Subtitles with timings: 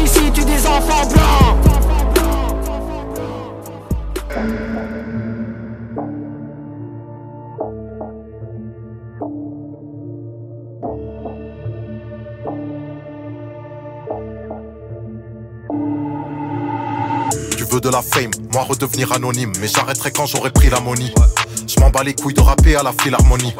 [0.00, 1.56] Ici tue des enfants blancs.
[17.56, 21.12] Tu veux de la fame, moi redevenir anonyme, mais j'arrêterai quand j'aurai pris la money.
[21.66, 23.54] Je m'en bats les couilles de rapper à la philharmonie.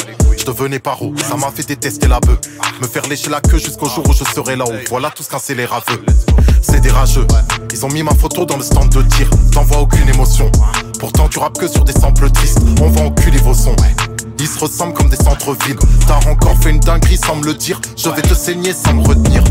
[0.48, 2.38] Devenais paro, ça m'a fait détester la bœuf.
[2.80, 4.78] Me faire lécher la queue jusqu'au jour où je serai là-haut.
[4.88, 6.02] Voilà tout ce qu'un scélérat veut.
[6.62, 7.26] C'est des rageux.
[7.70, 9.28] Ils ont mis ma photo dans le stand de tir.
[9.52, 10.50] T'envoies aucune émotion.
[10.98, 12.62] Pourtant, tu rappes que sur des samples tristes.
[12.80, 13.76] On va enculer vos sons.
[14.38, 15.76] Ils se ressemblent comme des centres-villes.
[16.06, 17.78] T'as encore fait une dinguerie sans me le dire.
[17.94, 19.44] Je vais te saigner sans me retenir.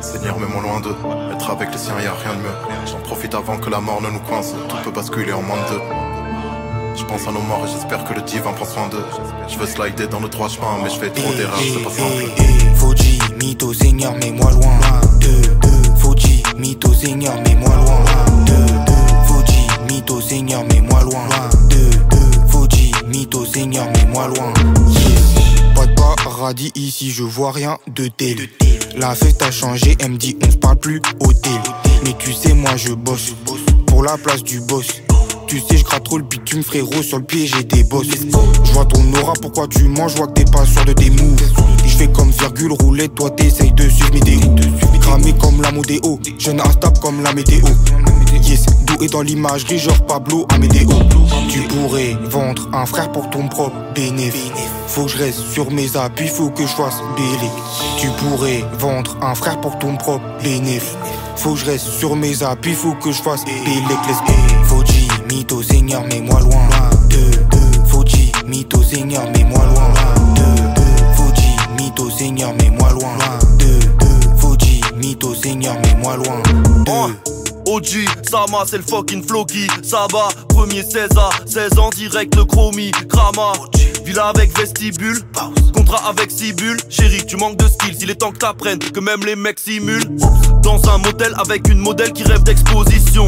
[0.00, 0.96] Seigneur, mets-moi loin d'eux.
[1.34, 2.86] Être avec les siens, y a rien de mieux.
[2.90, 4.54] J'en profite avant que la mort ne nous coince.
[4.70, 6.13] Tout peut basculer en moins de deux.
[6.96, 9.04] Je pense à nos morts et j'espère que le divin prend soin d'eux.
[9.48, 12.76] Je veux slider dans le droit chemin, mais je fais trop d'erreurs, c'est pas simple.
[12.76, 14.78] Fauji, mytho, Seigneur, mets-moi loin.
[15.20, 18.04] Deux, deux, Fauji, mytho, Seigneur, mets-moi loin.
[18.46, 21.28] Deux, deux, Fauji, mytho, Seigneur, mets-moi loin.
[21.68, 24.52] Deux, deux, Fauji, mytho, Seigneur, mets-moi loin.
[24.88, 25.74] Yeah.
[25.74, 28.48] Pas de paradis ici, je vois rien de tel.
[28.96, 31.60] La fête a changé, elle me dit on se parle plus hôtel.
[32.04, 33.32] Mais tu sais, moi je bosse
[33.86, 34.86] pour la place du boss.
[35.46, 37.02] Tu sais, je trop le bitume, frérot.
[37.02, 38.06] Sur le pied, j'ai des bosses.
[38.64, 40.12] Je vois ton aura, pourquoi tu manges?
[40.12, 41.42] Je vois que t'es pas sûr de tes moves.
[41.84, 45.00] Je fais comme virgule roulette, toi t'essayes de suivre mes.
[45.00, 47.64] Cramé comme la modéo, jeune instable comme la météo.
[48.42, 50.90] Yes, doué dans l'imagerie, genre Pablo Amédéo.
[51.48, 54.50] Tu pourrais vendre un frère pour ton propre bénéfice.
[54.88, 57.50] Faut que je reste sur mes appuis, faut que je fasse bélé.
[57.98, 60.96] Tu pourrais vendre un frère pour ton propre bénéfice.
[61.36, 63.50] Faut que je reste sur mes appuis, faut que je fasse go.
[64.64, 64.83] Fauji,
[65.34, 66.68] mytho, Seigneur, mets-moi loin.
[67.10, 69.92] Deux, deux, Fauji, mytho, Seigneur, mets-moi loin.
[70.36, 70.62] Deux,
[71.16, 73.16] Fauji, mytho, Seigneur, mets-moi loin.
[73.58, 73.80] Deux,
[74.38, 76.42] Fauji, mytho, Seigneur, mets-moi loin.
[76.84, 77.14] Deux.
[77.66, 79.66] OG, Sama, c'est le fucking Floki.
[79.82, 82.92] Saba, premier 16 à 16 ans, direct le chromie.
[83.08, 83.52] Krama,
[84.04, 85.18] villa avec vestibule.
[86.06, 86.76] Avec Sibule.
[86.88, 90.04] Chérie, tu manques de skills, il est temps que t'apprennes que même les mecs simulent.
[90.62, 93.24] Dans un motel avec une modèle qui rêve d'exposition.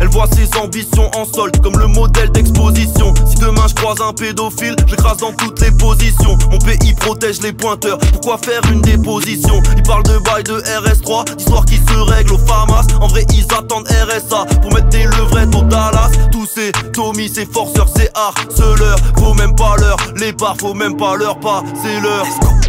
[0.00, 3.14] Elle voit ses ambitions en solde comme le modèle d'exposition.
[3.26, 6.36] Si demain je croise un pédophile, je l'écrase dans toutes les positions.
[6.50, 9.62] Mon pays protège les pointeurs, pourquoi faire une déposition?
[9.76, 12.86] Ils parlent de bail de RS3, d'histoire qui se règle au FAMAS.
[13.00, 16.10] En vrai, ils attendent RSA pour mettre des levrettes au Dallas.
[16.32, 18.98] Tous ces Tommy, ces forceurs, ces harceleurs.
[19.18, 21.62] Faut même pas leur les barres, faut même pas leur pas,
[22.00, 22.26] leur.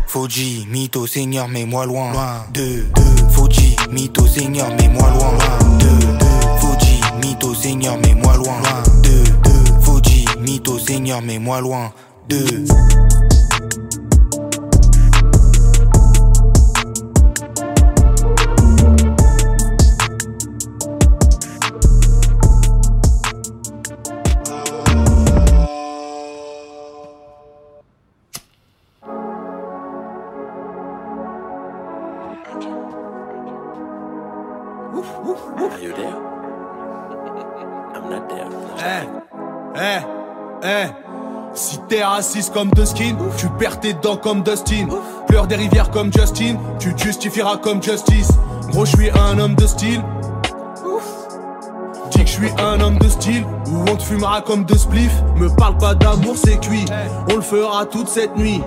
[0.08, 2.12] Fauji, mytho, Seigneur, mets-moi loin.
[2.54, 5.38] Deux, deux, Fauji, mytho, Seigneur, mets-moi loin.
[5.80, 8.62] Deux, deux, Fauji, mytho, Seigneur, mets-moi loin.
[9.04, 11.92] Deux, deux, Fauji, mytho, Seigneur, mets-moi loin.
[12.28, 12.66] Deux.
[42.54, 44.88] Comme De Skin, tu perds tes dents comme Dustin.
[45.26, 48.28] Pleure des rivières comme Justin, tu justifieras comme Justice.
[48.72, 50.02] Gros, je suis un homme de style.
[52.12, 55.14] Dis que je suis un homme de style, ou on te fumera comme de spliff.
[55.38, 56.84] Me parle pas d'amour, c'est cuit.
[57.32, 58.62] On le fera toute cette nuit.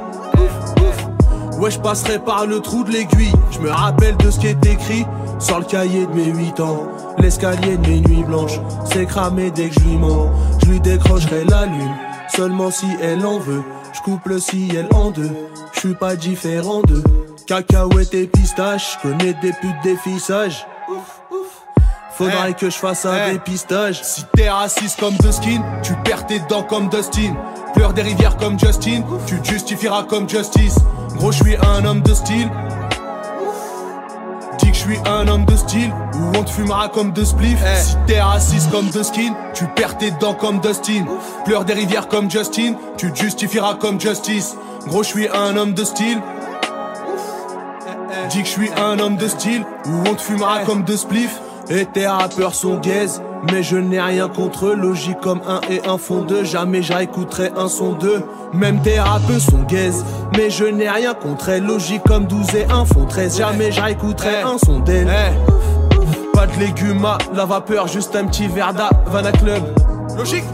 [1.58, 3.34] Ouais, je passerai par le trou de l'aiguille.
[3.50, 5.04] Je me rappelle de ce qui est écrit
[5.38, 6.84] sur le cahier de mes 8 ans.
[7.18, 10.30] L'escalier de mes nuits blanches, c'est cramé dès que je lui mens.
[10.64, 11.94] Je lui décrocherai la lune,
[12.34, 13.62] seulement si elle en veut.
[13.92, 15.30] Je coupe le ciel en deux,
[15.72, 17.04] je suis pas différent d'eux.
[17.46, 20.66] Cacahuètes et pistaches, connais des putes des fissages.
[22.12, 24.02] Faudrait que je fasse un dépistage.
[24.02, 27.34] Si t'es raciste comme The Skin, tu perds tes dents comme Dustin.
[27.74, 30.76] Pleure des rivières comme Justin, tu te justifieras comme Justice.
[31.16, 32.50] Gros, je suis un homme de style.
[34.84, 37.62] Je suis un homme de style, ou on te fumera comme de spliff.
[37.76, 41.04] Si t'es raciste comme The Skin, tu perds tes dents comme Dustin.
[41.44, 44.56] Pleure des rivières comme Justin, tu te justifieras comme Justice.
[44.88, 46.20] Gros, je suis un homme de style.
[48.30, 51.40] Dis que je suis un homme de style, où on te fumera comme de spliff.
[51.68, 53.20] Et tes rappeurs sont gays,
[53.50, 54.74] mais je n'ai rien contre eux.
[54.74, 58.22] Logique comme un et un font deux, jamais j'écouterai un son d'eux.
[58.52, 59.92] Même tes rappeurs sont gays,
[60.36, 61.64] mais je n'ai rien contre elles.
[61.64, 65.12] Logique comme 12 et 1 font 13, jamais j'écouterai un son d'elles.
[66.32, 69.62] Pas de légumes à la vapeur, juste un petit verre d'Havana Club.
[70.16, 70.44] Logique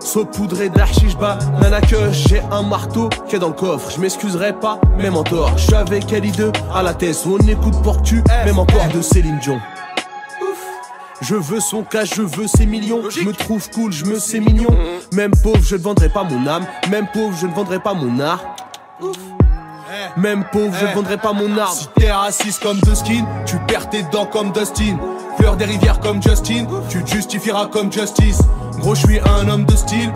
[0.00, 3.90] saupoudré d'archichba, nana que j'ai un marteau qui est dans le coffre.
[3.90, 5.52] Je m'excuserai pas, même en tort.
[5.56, 9.02] Je suis avec Ali 2 à la tête, on écoute pour tu, même encore de
[9.02, 9.58] Céline Dion.
[11.20, 13.02] Je veux son cash, je veux ses millions.
[13.10, 14.70] Je me trouve cool, je me sais mignon.
[15.12, 16.64] Même pauvre, je ne vendrai pas mon âme.
[16.90, 18.40] Même pauvre, je ne vendrai pas mon art.
[20.16, 21.72] Même pauvre, je ne vendrai pas mon art.
[21.72, 24.96] Si t'es raciste comme The Skin, tu perds tes dents comme Dustin.
[25.38, 28.40] Fleur des rivières comme Justin, tu te justifieras comme Justice.
[28.78, 30.12] Gros, je suis un homme de style.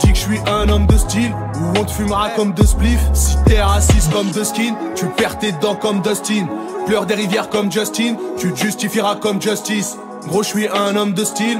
[0.00, 3.00] Dis que je suis un homme de style, ou on te fumera comme de spliff.
[3.12, 6.46] Si t'es raciste comme The Skin, tu perds tes dents comme Dustin.
[6.86, 9.96] Pleure des rivières comme Justin, tu te justifieras comme Justice.
[10.28, 11.58] Gros, je suis un homme de style.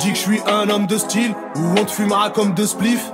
[0.00, 3.12] Dis que je suis un homme de style, ou on te fumera comme de spliff.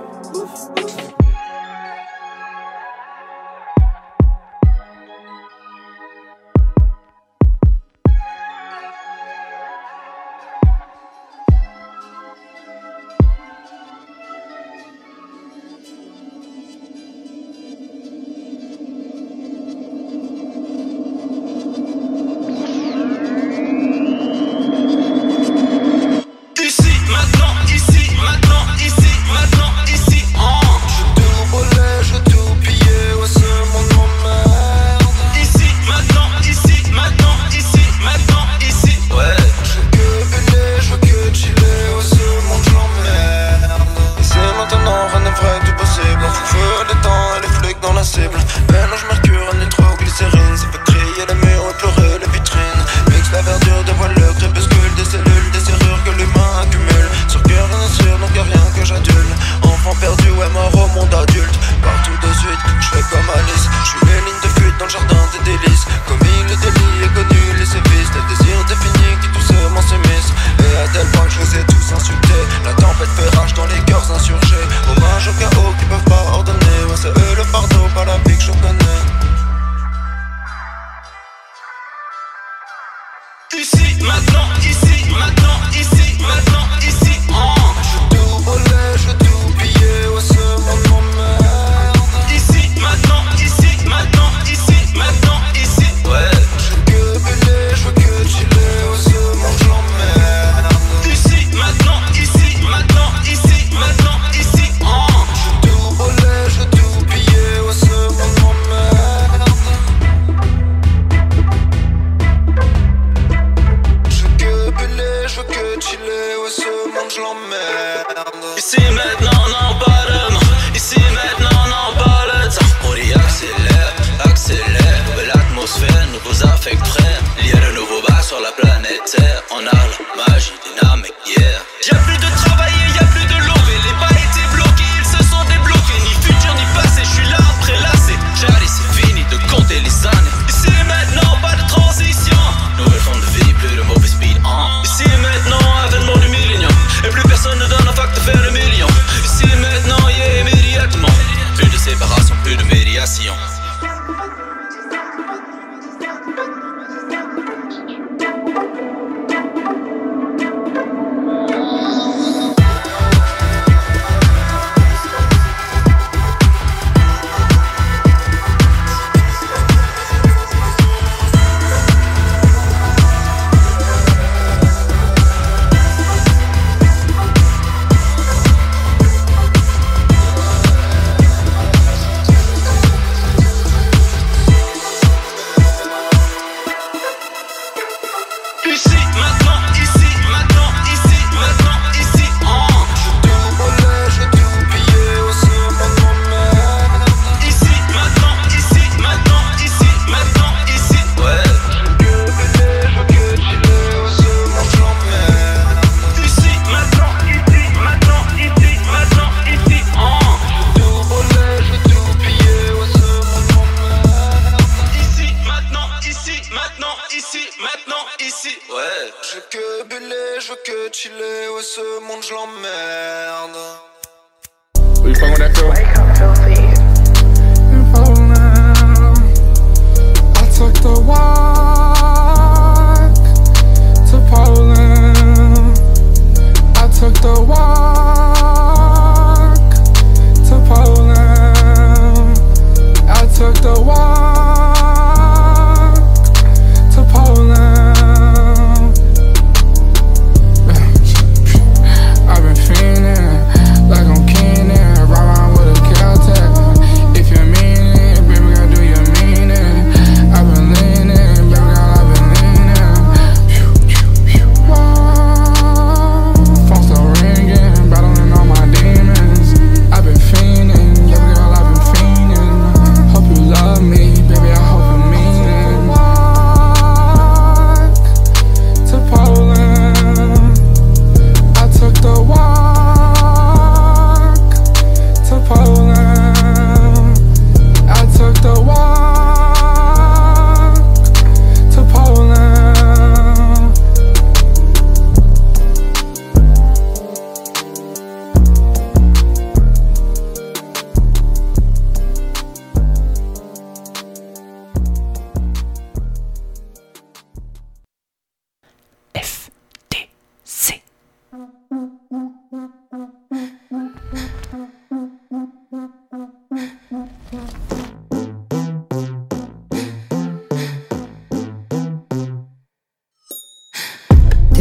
[222.73, 223.92] Monde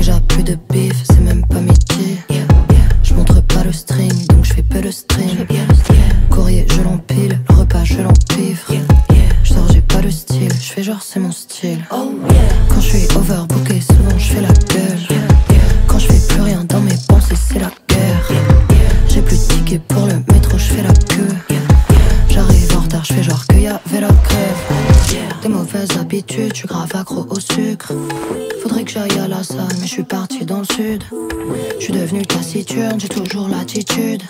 [0.01, 2.17] Déjà plus de bif, c'est même pas midi.
[3.03, 5.45] Je montre pas le string, donc je fais peu de stream.
[6.31, 8.65] Courrier, je l'empile, le repas, je l'empivre.
[9.43, 11.85] Je sors, j'ai pas de style, je fais genre c'est mon style.
[11.91, 15.19] Quand je suis overbooké, souvent je fais la gueule.
[15.85, 18.31] Quand je fais plus rien dans mes pensées, c'est la guerre.
[19.07, 21.55] J'ai plus de tickets pour le métro, je fais la queue.
[22.27, 24.09] J'arrive en retard, je fais genre qu'il y avait la
[25.11, 25.41] grève.
[25.41, 27.93] Des mauvaises habitudes, je suis grave accro au sucre.
[28.61, 31.03] Faudrait que j'aille à la salle, mais je suis parti dans le sud.
[31.79, 34.23] Je suis devenu taciturne, j'ai toujours l'attitude.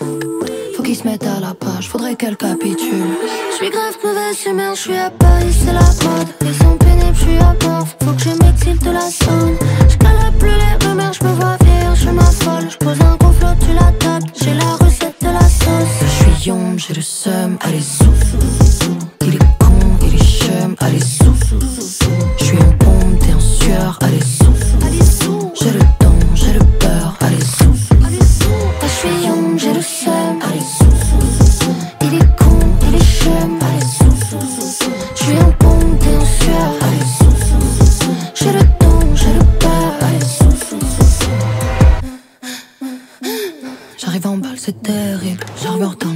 [0.76, 3.12] Faut qu'ils se mettent à la page, faudrait qu'elle capitule.
[3.50, 6.28] Je suis grave mauvaise humeur, je suis à Paris, c'est la mode.
[6.40, 7.86] Ils sont pénibles, je suis à bord.
[8.02, 9.56] Faut que je m'exile de la zone.
[9.88, 12.70] Je plus les rumeurs, je me vois vieillir, je m'affole.
[12.70, 16.00] Je pose un complot, tu la table, j'ai la recette de la sauce.
[16.00, 17.80] Je suis yombe, j'ai le seum, allez.
[17.80, 19.11] Il est con,
[20.62, 21.34] il est chum, allez sous.
[22.38, 24.44] Je suis en pompe, t'es en sueur, allez sous.
[25.24, 26.01] Temps, j'ai le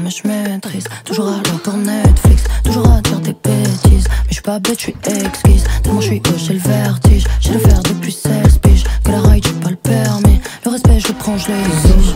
[0.03, 0.85] mais je maîtrise.
[1.05, 2.45] Toujours à l'heure pour Netflix.
[2.65, 4.07] Toujours à dire des bêtises.
[4.09, 5.65] Mais je suis pas bête, je suis exquise.
[5.83, 7.25] Tellement je suis haut, j'ai le vertige.
[7.41, 8.85] J'ai le faire depuis 16 piges.
[9.05, 10.41] Que la ride, j'ai pas le permis.
[10.65, 12.15] Le respect, je le prends, je l'exige.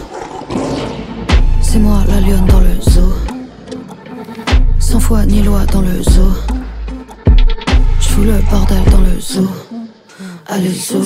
[1.60, 3.14] C'est moi la lionne dans le zoo.
[4.78, 6.32] Sans foi ni loi dans le zoo.
[8.00, 9.48] J'fous le bordel dans le zoo.
[10.46, 11.02] Allez, zoo.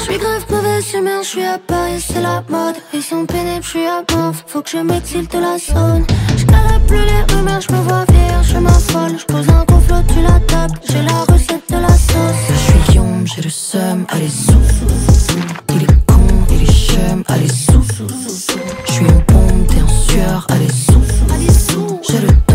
[0.00, 2.76] Je suis grave mauvaise humeur, je suis à Paris, c'est la mode.
[2.94, 4.32] Ils sont pénibles, je suis à bord.
[4.46, 6.06] Faut que je m'exile de la zone.
[6.38, 6.46] Je
[6.86, 9.18] plus les rumeurs, je me vois vieillir, je m'affole.
[9.18, 12.48] Je pose un complot, tu la table, j'ai la recette de la sauce.
[12.48, 14.52] Je suis yombe, j'ai le seum, allez sous.
[15.68, 17.84] Il est con, il est chum, allez sous.
[18.86, 21.02] Je suis en pompe, t'es en sueur, allez sous.
[21.28, 22.49] J'ai le temps, j'ai le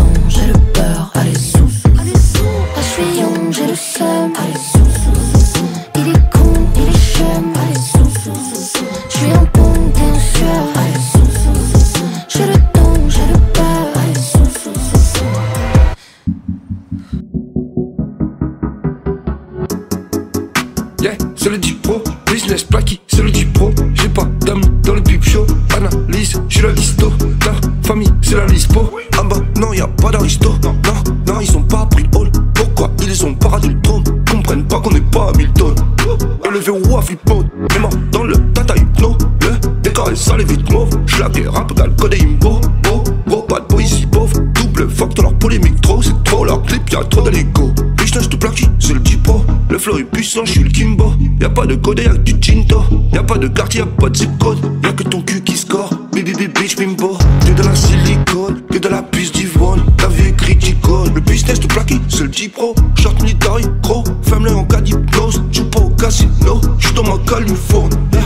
[50.36, 51.12] puissant, j'suis le Kimbo.
[51.40, 52.82] Y'a pas de code, y'a que du Tinto.
[53.12, 54.58] Y'a pas de quartier, y'a pas de zip code.
[54.82, 55.90] Y'a que ton cul qui score.
[56.12, 57.16] Baby, baby, bitch, bimbo.
[57.40, 59.82] Que de la silicone, que de la puce d'Yvonne.
[60.00, 61.08] La vie est criticole.
[61.14, 62.74] Le business tout plaqué, c'est le pro.
[62.98, 64.04] Short military, gros.
[64.22, 65.42] Femme-le en cas d'hypnose.
[65.50, 67.96] J'suis pas au casino, j'suis dans ma californie.
[68.12, 68.22] Yeah.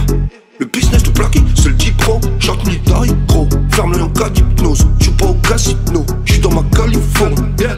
[0.59, 2.21] Le business tout plaqué, c'est le pro.
[2.39, 3.49] Short military, gros.
[3.71, 4.87] Ferme-le en cas d'hypnose.
[4.99, 7.43] J'suis pas au casino, j'suis dans ma californie.
[7.59, 7.77] Yeah.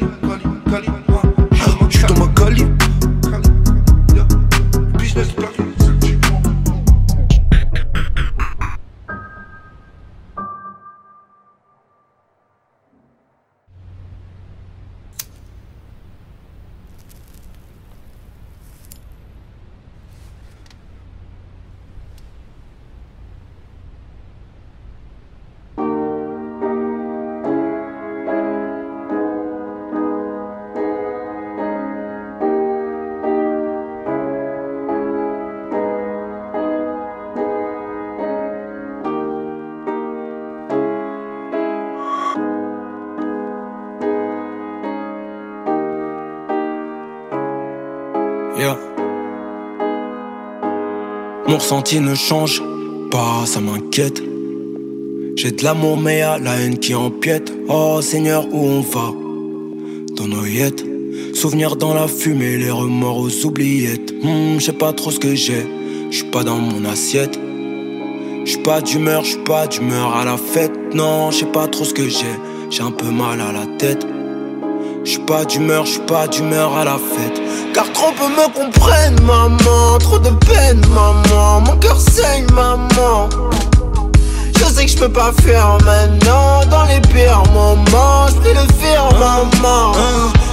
[51.73, 52.62] Ressenti ne change
[53.11, 54.23] pas, ça m'inquiète.
[55.37, 57.50] J'ai de l'amour, mais y'a la haine qui empiète.
[57.67, 59.11] Oh Seigneur, où on va?
[60.14, 60.45] Dans nos.
[61.33, 64.12] Souvenirs dans la fumée, les remords aux oubliettes.
[64.23, 65.67] Hmm, je sais pas trop ce que j'ai,
[66.11, 67.41] j'suis pas dans mon assiette.
[68.45, 70.95] J'suis pas d'humeur, j'suis pas d'humeur à la fête.
[70.95, 72.37] Non, je sais pas trop ce que j'ai,
[72.69, 74.07] j'ai un peu mal à la tête.
[75.05, 77.41] Je pas d'humeur, je pas d'humeur à la fête.
[78.02, 79.99] Trop peu me comprennent, maman.
[80.00, 81.61] Trop de peine, maman.
[81.61, 83.28] Mon cœur saigne, maman.
[84.59, 86.64] Je sais que je peux pas faire maintenant.
[86.71, 89.92] Dans les pires moments, je le faire, maman.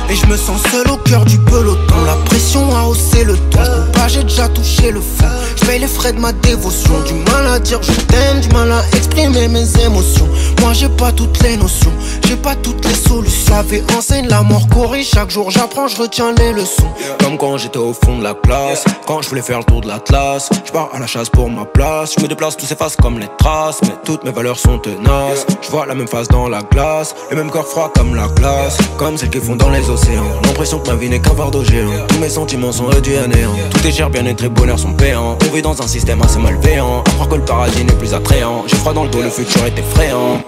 [0.09, 2.03] Et je me sens seul au cœur du peloton.
[2.05, 3.59] La pression a haussé le ton.
[3.93, 5.25] Pas, j'ai déjà touché le fond.
[5.55, 6.99] Je paye les frais de ma dévotion.
[7.05, 10.27] Du mal à dire je t'aime, du mal à exprimer mes émotions.
[10.61, 11.93] Moi j'ai pas toutes les notions,
[12.29, 13.55] j'ai pas toutes les solutions.
[13.55, 15.09] J'avais enseigne la mort corrige.
[15.09, 16.87] Chaque jour j'apprends, je retiens les leçons.
[17.19, 18.85] Comme quand j'étais au fond de la classe.
[19.07, 20.49] Quand je voulais faire le tour de l'Atlas.
[20.63, 22.13] Je pars à la chasse pour ma place.
[22.15, 23.79] Je me déplace, tout s'efface comme les traces.
[23.81, 25.47] Mais toutes mes valeurs sont tenaces.
[25.61, 27.15] Je vois la même face dans la glace.
[27.31, 28.77] Le même corps froid comme la glace.
[28.97, 30.23] Comme celles qui font dans les océans.
[30.43, 32.05] L'impression que ma vie n'est qu'un fardeau géant.
[32.09, 33.55] Tous mes sentiments sont réduits à néant.
[33.71, 35.35] Tout est cher, bien-être et bonheur sont payants.
[35.49, 37.01] On vit dans un système assez malveillant.
[37.07, 38.65] À croire que le paradis n'est plus attrayant.
[38.67, 40.43] J'ai froid dans le dos, le futur est effrayant.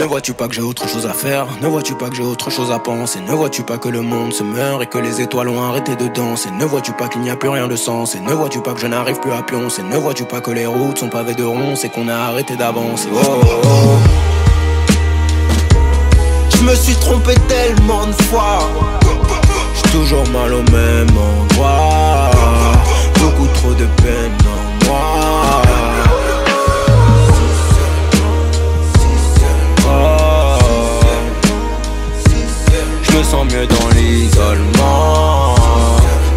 [0.00, 1.46] Ne vois-tu pas que j'ai autre chose à faire?
[1.60, 3.20] Ne vois-tu pas que j'ai autre chose à penser?
[3.20, 6.08] Ne vois-tu pas que le monde se meurt et que les étoiles ont arrêté de
[6.08, 6.50] danser?
[6.50, 8.80] Ne vois-tu pas qu'il n'y a plus rien de sens Et ne vois-tu pas que
[8.80, 9.82] je n'arrive plus à pioncer?
[9.82, 13.08] Ne vois-tu pas que les routes sont pavées de ronces et qu'on a arrêté d'avancer?
[13.12, 13.98] Oh, oh, oh.
[16.56, 18.60] Je me suis trompé tellement de fois.
[19.74, 22.30] J'suis toujours mal au même endroit.
[23.20, 24.32] Beaucoup trop de peine
[33.52, 35.54] mieux dans l'isolement.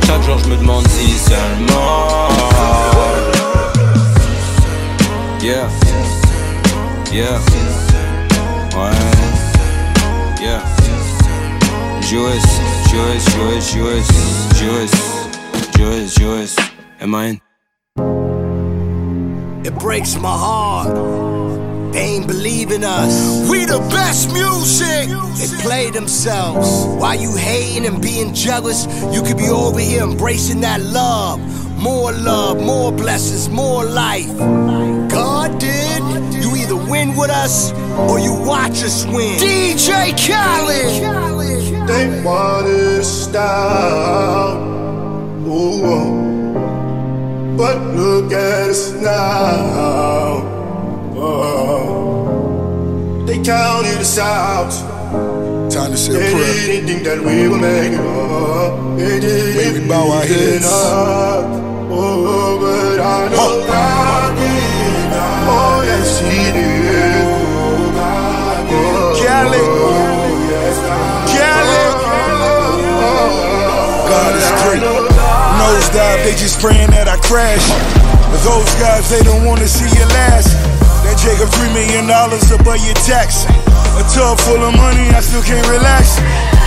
[0.05, 2.29] Chaque jour je me demande si seulement.
[5.41, 5.69] Yeah.
[7.11, 7.39] Yeah.
[8.75, 8.91] Ouais.
[10.41, 10.61] Yeah.
[12.01, 12.41] Joues,
[12.89, 14.03] joues, joues, joues,
[14.55, 14.89] joues,
[15.77, 16.55] joues, joues
[16.99, 17.41] Am I in?
[19.65, 21.44] It breaks my heart.
[21.95, 23.49] They ain't believing us.
[23.49, 25.07] We the best music.
[25.39, 26.85] They play themselves.
[26.99, 28.85] Why you hating and being jealous?
[29.13, 31.39] You could be over here embracing that love.
[31.81, 34.27] More love, more blessings, more life.
[35.09, 36.03] God did.
[36.33, 37.71] You either win with us
[38.11, 39.39] or you watch us win.
[39.39, 41.87] DJ Khaled.
[41.87, 44.57] They wanna stop.
[45.47, 47.55] Ooh, oh.
[47.57, 50.54] But look at us now.
[51.17, 53.23] Oh.
[53.25, 54.71] They counted us out.
[55.71, 56.53] Time to say They a prayer.
[56.67, 58.97] didn't think that we would make it up.
[58.97, 60.65] They didn't May we bow our heads.
[60.65, 61.61] us.
[61.97, 65.13] Oh, but I know God did.
[65.47, 67.25] Oh, yes, He did.
[68.75, 69.63] Oh, Cali.
[74.09, 74.83] God is great.
[75.59, 77.65] Nosedive, they just praying that I crash.
[78.31, 80.49] But those guys, they don't wanna see you last.
[81.05, 83.45] That Jacob three million dollars above your tax.
[83.95, 86.17] A tub full of money, I still can't relax.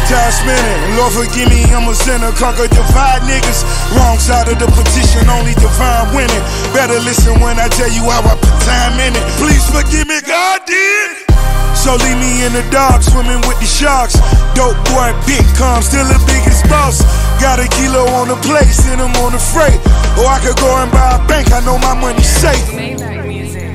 [0.07, 2.33] Time spinning, Lord forgive me, I'm a sinner.
[2.39, 3.67] Conquer divide niggas.
[3.93, 6.45] Wrong side of the petition, only divine winning.
[6.73, 9.25] Better listen when I tell you how I put time in it.
[9.37, 11.29] Please forgive me, God did.
[11.77, 14.17] So leave me in the dark, swimming with the sharks.
[14.57, 17.05] Dope boy, big calm, still the biggest boss.
[17.43, 19.77] Got a kilo on the plate, send him on the freight.
[20.17, 23.28] Or I could go and buy a bank, I know my money's safe.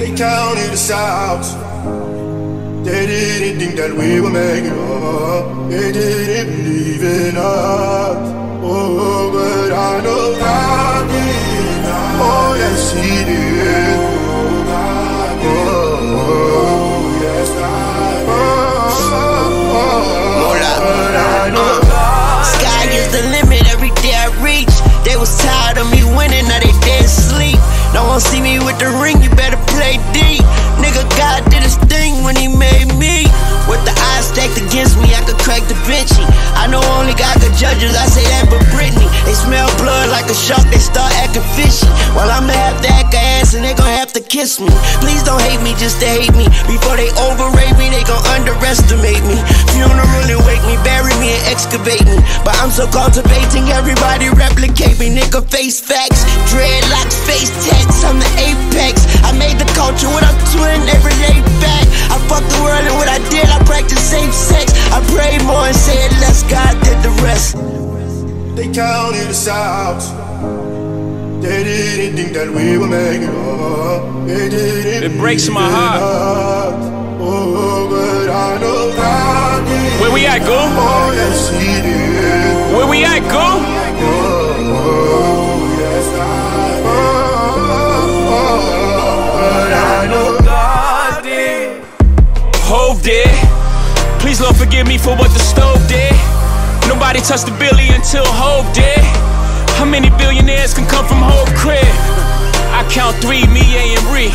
[0.04, 1.44] They counted us out.
[2.84, 5.70] They didn't think that we make it up.
[5.70, 8.20] They didn't believe in us.
[8.62, 11.86] Oh, but I know God did.
[12.20, 13.96] Oh, yes, He did.
[15.40, 16.28] Oh,
[17.24, 18.28] yes, God
[20.52, 20.64] But
[21.16, 24.76] I know God Sky is the limit every day I reach.
[25.08, 26.73] They was tired of me winning, now they
[27.94, 30.42] No one see me with the ring, you better play D.
[30.82, 31.53] Nigga, God did
[31.90, 33.26] thing when he made me.
[33.70, 36.24] With the eyes stacked against me, I could crack the Vinci.
[36.60, 39.08] I know only God could judge us, I say that but Britney.
[39.24, 41.88] They smell blood like a shark, they start acting fishy.
[42.12, 44.72] While I'ma have to act ass and they gon' have to kiss me.
[45.00, 46.46] Please don't hate me just to hate me.
[46.68, 49.40] Before they overrate me, they gon' underestimate me.
[49.72, 52.20] Funeral and wake me, bury me and excavate me.
[52.44, 55.08] But I'm so cultivating, everybody replicate me.
[55.08, 58.04] Nigga, face facts, dreadlocks, face tats.
[58.04, 59.08] I'm the apex.
[59.24, 61.86] I made the culture what I'm twin every day back.
[62.14, 64.68] I fuck the world and what I did, I practice safe sex.
[64.92, 66.44] I prayed more and said less.
[66.44, 67.56] God did the rest.
[68.58, 70.02] They counted us out.
[71.42, 74.28] They didn't think that we would make it up.
[74.28, 76.80] They didn't It breaks my heart.
[77.20, 79.64] Oh, but I know God.
[80.02, 80.60] Where we at, go?
[80.60, 82.76] Oh, yes, He did.
[82.76, 83.48] Where we at, go?
[84.76, 86.06] Oh, yes,
[94.64, 96.16] forgive me for what the stove did.
[96.88, 99.04] Nobody touched the billy until Hove did.
[99.76, 101.84] How many billionaires can come from Hove crib?
[102.72, 104.32] I count three, me, A, and Ree.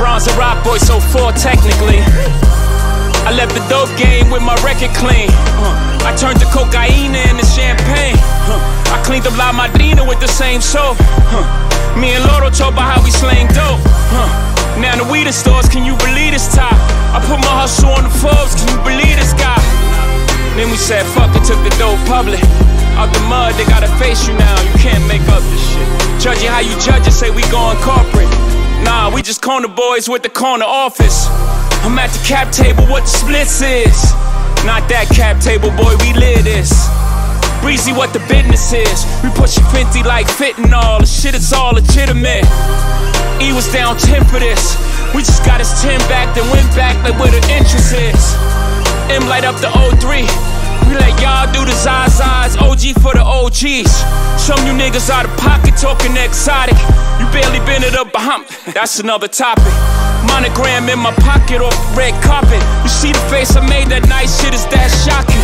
[0.00, 2.00] Bronze and rock boy, so four technically.
[3.28, 5.28] I left the dope game with my record clean.
[6.00, 8.16] I turned the cocaine into champagne.
[8.88, 10.96] I cleaned up La Madrina with the same soap.
[12.00, 13.84] Me and Loro talk about how we slang dope.
[14.80, 16.72] Now the weed stores, can you believe this top?
[17.12, 19.60] I put my hustle on the Forbes, can you believe this guy?
[20.56, 22.40] Then we said, fuck it, took the dope public.
[23.00, 24.56] Out the mud, they gotta face you now.
[24.60, 25.88] You can't make up this shit.
[26.20, 28.28] Judging how you judge it, say we going corporate.
[28.84, 31.26] Nah, we just corner boys with the corner office.
[31.84, 33.96] I'm at the cap table, what the splits is.
[34.68, 36.70] Not that cap table, boy, we live this.
[37.62, 39.06] Breezy, what the business is.
[39.22, 41.00] We pushing 50 like fitting all.
[41.00, 42.44] The shit is all legitimate.
[43.42, 44.78] E was down 10 for this.
[45.10, 48.22] We just got his 10 back, then went back like where the interest is.
[49.10, 49.66] M light up the
[49.98, 50.22] 03.
[50.86, 53.90] We let y'all do the Zazas, OG for the OGs.
[54.38, 56.78] Some you niggas out of pocket talking exotic.
[57.18, 58.46] You barely been it up behind.
[58.74, 59.74] That's another topic.
[60.22, 62.62] Monogram in my pocket off the red carpet.
[62.86, 65.42] You see the face I made that night, shit is that shocking.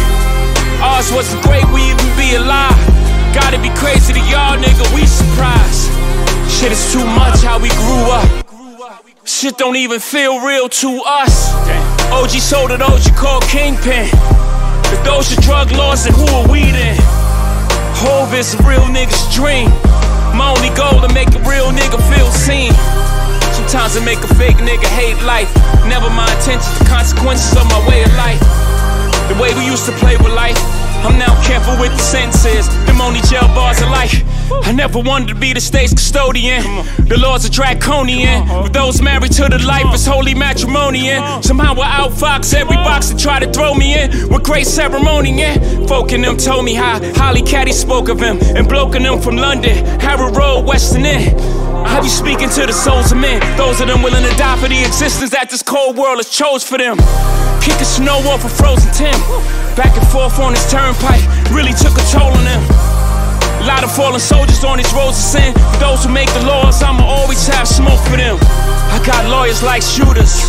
[0.79, 2.79] Ours wasn't great, we even be alive.
[3.35, 6.08] Gotta be crazy to y'all, nigga, we surprised.
[6.59, 8.27] Shit is too much how we grew up.
[9.23, 11.55] Shit don't even feel real to us.
[12.11, 14.11] OG sold it, OG called Kingpin.
[14.91, 16.99] If those are drug laws, then who are we then?
[18.03, 19.71] Hove is a real nigga's dream.
[20.35, 22.75] My only goal to make a real nigga feel seen.
[23.55, 25.55] Sometimes I make a fake nigga hate life.
[25.87, 28.43] Never my intentions, the consequences of my way of life.
[29.31, 30.59] The way we used to play with life.
[31.07, 32.67] I'm now careful with the sentences.
[32.83, 34.27] Them only jail bars are life.
[34.51, 36.63] I never wanted to be the state's custodian.
[37.07, 38.47] The laws are draconian.
[38.47, 41.09] For those married to the life, it's holy matrimony.
[41.11, 45.39] And somehow I outfox every box that try to throw me in with great ceremony.
[45.39, 49.03] Yeah, folk in them told me how Holly Caddy spoke of him, and bloke in
[49.03, 51.41] them from London, Harrow Road, Western End.
[51.87, 54.69] I be speaking to the souls of men, those of them willing to die for
[54.69, 56.97] the existence that this cold world has chose for them.
[57.63, 59.19] Kicking snow off a frozen Tim,
[59.77, 62.98] back and forth on this turnpike, really took a toll on them.
[63.69, 65.53] A lot of fallen soldiers on these roads of sin.
[65.53, 68.41] For those who make the laws, I'ma always have smoke for them.
[68.41, 70.49] I got lawyers like shooters,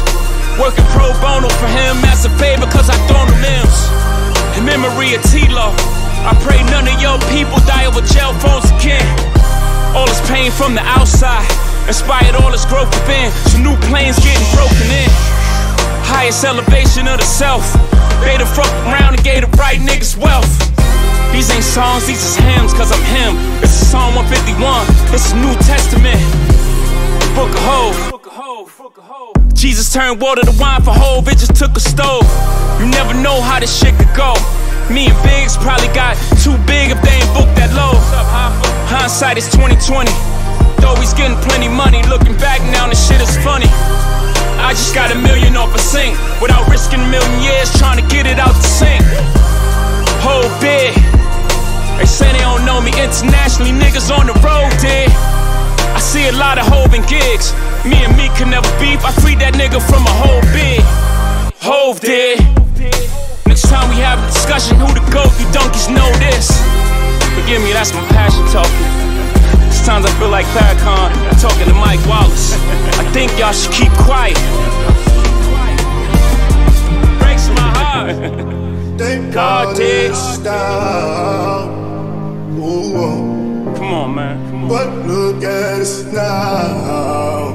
[0.55, 3.75] working pro bono for him as a favor, cause I thrown them limbs.
[4.55, 5.75] In memory of T-Law,
[6.23, 9.03] I pray none of your people die over jail phones again.
[9.91, 11.43] All this pain from the outside
[11.91, 13.35] inspired all this growth within.
[13.51, 15.11] So new planes getting broken in.
[16.07, 17.67] Highest elevation of the self.
[18.23, 20.68] They the fuck around and gave the right niggas wealth.
[21.31, 23.35] These ain't songs, these is hymns, cause I'm him.
[23.61, 26.19] This is Psalm 151, this is New Testament.
[27.35, 27.95] Book of Hove.
[29.53, 32.25] Jesus turned water to wine for Hove, it just took a stove.
[32.79, 34.33] You never know how this shit could go.
[34.89, 37.93] Me and Biggs probably got too big if they ain't booked that low.
[38.89, 40.09] Hindsight is 2020.
[40.81, 43.69] Though he's getting plenty money, looking back now, this shit is funny.
[44.59, 48.05] I just got a million off a sink without risking a million years trying to
[48.09, 49.05] get it out the sink.
[52.99, 55.09] Internationally, niggas on the road did.
[55.95, 57.55] I see a lot of hoving gigs.
[57.87, 59.03] Me and me can never beef.
[59.07, 60.83] I freed that nigga from a whole big.
[61.63, 62.39] Hove did.
[63.47, 65.31] Next time we have a discussion, who the goat?
[65.39, 66.51] You donkeys know this.
[67.35, 68.87] Forgive me, that's my passion talking.
[69.71, 71.09] Sometimes I feel like Farrakhan
[71.41, 72.53] talking to Mike Wallace.
[72.99, 74.37] I think y'all should keep quiet.
[77.19, 78.15] Breaks my heart.
[78.99, 80.13] They God did.
[82.59, 83.75] Down.
[83.75, 84.49] Come on, man.
[84.49, 84.69] Come on.
[84.69, 87.53] but look at us now.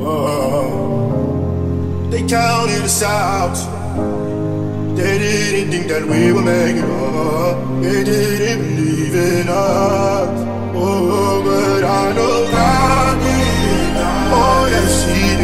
[0.00, 2.08] Oh.
[2.10, 3.54] They counted us out.
[4.96, 7.82] They didn't think that we make it up.
[7.82, 10.42] They didn't believe in us.
[10.74, 13.96] Oh, but I know God did.
[14.34, 15.36] Oh, yes, He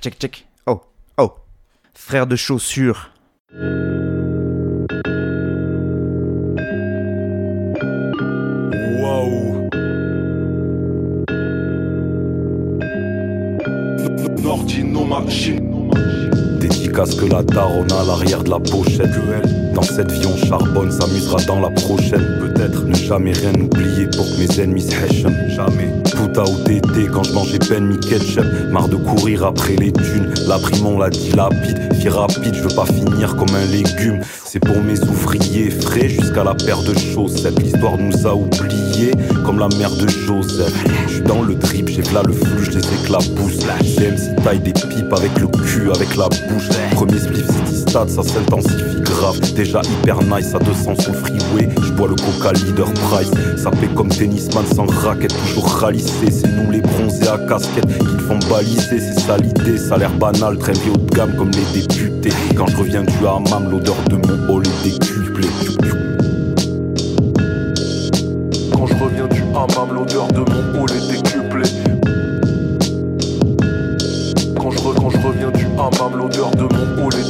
[0.00, 0.46] Check, check, check.
[0.66, 0.80] Oh,
[1.16, 1.32] oh.
[1.92, 3.10] Frère de chaussures.
[9.02, 9.68] Waouh.
[14.40, 15.90] Nordino machine.
[16.60, 19.67] Dédicace que la daronne à l'arrière de la pochette.
[19.78, 22.40] Dans cette vie on charbonne, s'amusera dans la prochaine.
[22.40, 25.28] Peut-être ne jamais rien oublier pour que mes ennemis se.
[25.54, 25.92] Jamais.
[26.10, 28.44] Tout à été quand je mangeais peine mi ketchup.
[28.72, 30.34] Marre de courir après les thunes.
[30.48, 31.92] La prime on l'a dit lapide.
[31.94, 34.20] Vie rapide, je veux pas finir comme un légume.
[34.44, 37.60] C'est pour mes ouvriers frais jusqu'à la paire de chaussettes.
[37.60, 39.12] L'histoire nous a oubliés
[39.46, 40.74] comme la mère de Joseph.
[41.06, 43.64] Je suis dans le trip, j'ai le flou, je les éclabousse.
[44.00, 46.68] MC taille des pipes avec le cul, avec la bouche.
[46.92, 49.38] Premier spliff city stade, ça s'intensifie grave.
[49.68, 51.68] Déjà hyper nice à 200 sur freeway.
[51.82, 53.30] Je bois le coca leader price.
[53.58, 56.30] Ça fait comme tennisman sans raquette, toujours ralissé.
[56.30, 58.98] C'est nous les bronzés à casquette qu'ils font baliser.
[58.98, 62.32] C'est ça l'idée, ça a l'air banal, très haut de gamme comme les députés.
[62.56, 65.48] Quand je reviens du hammam, l'odeur de mon hall est décuplée.
[68.72, 71.70] Quand je reviens du hammam, l'odeur de mon hall est décuplée.
[74.58, 77.27] Quand je, quand je reviens du hammam, l'odeur de mon hall est décuplée.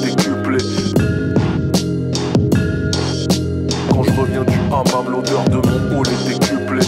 [5.07, 6.87] L'odeur de mon hall est décuplée.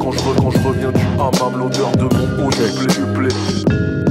[0.00, 3.61] Quand je, quand je reviens du hammam, l'odeur de mon hall est décuplée.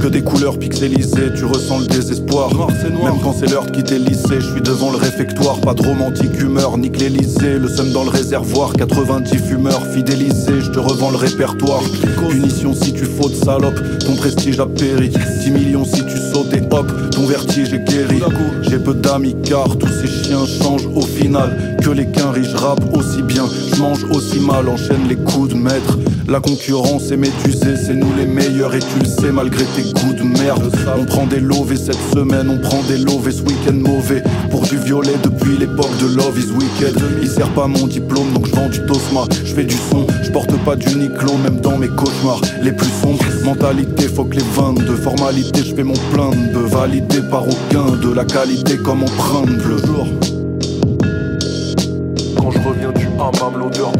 [0.02, 2.50] Que des couleurs pixelisées, tu ressens le désespoir.
[2.56, 5.60] Même quand c'est l'heure de quitter le lycée, je suis devant le réfectoire.
[5.60, 7.56] Pas de romantique humeur, nique l'Elysée.
[7.60, 10.60] Le seum dans le réservoir, 90 fumeurs fidélisés.
[10.60, 11.82] Je te revends le répertoire.
[12.28, 13.80] Punition si tu fautes, salope.
[14.00, 15.10] Ton prestige a péri.
[15.44, 18.20] 10 millions si tu sautes et hop, ton vertige est guéri.
[18.62, 21.76] J'ai peu d'amis car tous ces chiens changent au final.
[21.80, 23.44] Que les quinries, je rappe aussi bien.
[23.72, 25.96] Je mange aussi mal, enchaîne les coups de maître.
[26.28, 30.16] La concurrence est médusée, c'est nous les meilleurs et tu le sais malgré tes coups
[30.16, 30.72] de merde.
[30.98, 34.22] On prend des lovés cette semaine, on prend des lovés ce week-end mauvais.
[34.50, 37.00] Pour du violet depuis l'époque de Love is Wicked.
[37.20, 39.24] Il sert pas mon diplôme donc je vends du Tosma.
[39.44, 42.90] Je fais du son, je porte pas du Niclo même dans mes cauchemars les plus
[43.02, 43.24] sombres.
[43.44, 46.62] Mentalité, faut que les 22 formalités, je fais mon plein de.
[46.72, 49.76] Validé par aucun de la qualité comme empreinte bleu.
[52.36, 53.91] Quand je reviens du hammam, l'odeur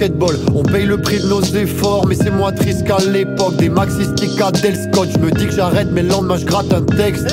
[0.00, 0.36] basketball.
[0.54, 3.56] On paye le prix de nos efforts, mais c'est moins triste qu'à l'époque.
[3.56, 5.08] Des maxi sticks à Del Scott.
[5.12, 7.26] Je me dis que j'arrête, mais le lendemain je gratte un texte.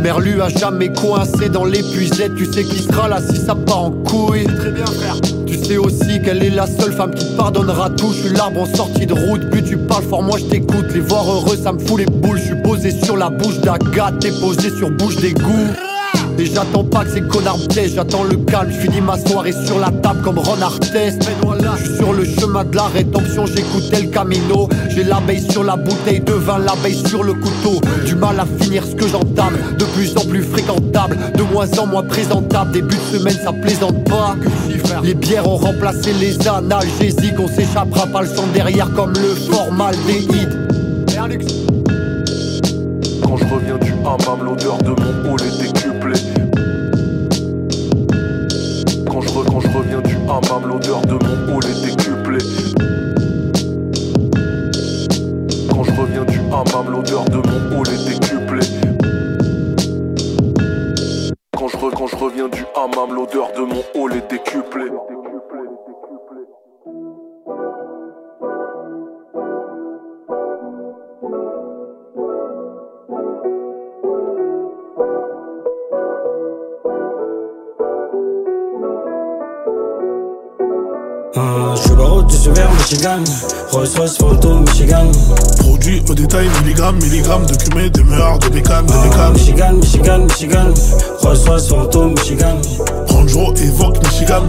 [0.00, 2.34] Merlu a jamais coincé dans l'épuisette.
[2.36, 4.44] Tu sais qui sera là si ça part en couille.
[4.44, 5.16] Très bien, frère.
[5.46, 8.12] Tu sais aussi qu'elle est la seule femme qui te pardonnera tout.
[8.12, 9.50] Je suis l'arbre en sortie de route.
[9.50, 10.86] Plus tu parles fort, moi je t'écoute.
[10.94, 12.38] Les voir heureux, ça me fout les boules.
[12.38, 14.20] Je suis posé sur la bouche d'Agathe.
[14.20, 15.93] T'es posé sur bouche d'égout.
[16.38, 17.58] Et j'attends pas que ces connards
[17.94, 21.22] j'attends le calme, je finis ma soirée sur la table comme Ron Artest.
[21.22, 24.68] Je suis sur le chemin de la rédemption, j'écoutais le camino.
[24.88, 27.80] J'ai l'abeille sur la bouteille de vin, l'abeille sur le couteau.
[28.04, 31.86] Du mal à finir ce que j'entame, de plus en plus fréquentable, de moins en
[31.86, 32.72] moins présentable.
[32.72, 34.34] Début de semaine, ça plaisante pas.
[35.02, 40.68] Les bières ont remplacé les analgésiques, on s'échappera pas le sang derrière comme le formaldéhyde.
[43.22, 45.73] Quand je reviens du hammam, l'odeur de mon hall est
[50.66, 52.38] l'odeur de mon hall est décuplée.
[55.70, 58.66] Quand je reviens du hammam, l'odeur de mon hall est décuplée.
[61.56, 64.90] Quand je, quand je reviens du hammam, l'odeur de mon hall est décuplée.
[82.24, 83.22] Euh, je suis vers Michigan.
[83.72, 85.10] Rolls Royce photo Michigan.
[85.58, 89.32] Produit au détail, milligrammes, milligrammes de cumé, de meurtre, de bécane, de Ah, bécane.
[89.32, 90.74] Michigan, Michigan, Michigan.
[91.22, 92.56] Rolls Royce photo Michigan
[93.32, 94.42] Range évoque Michigan.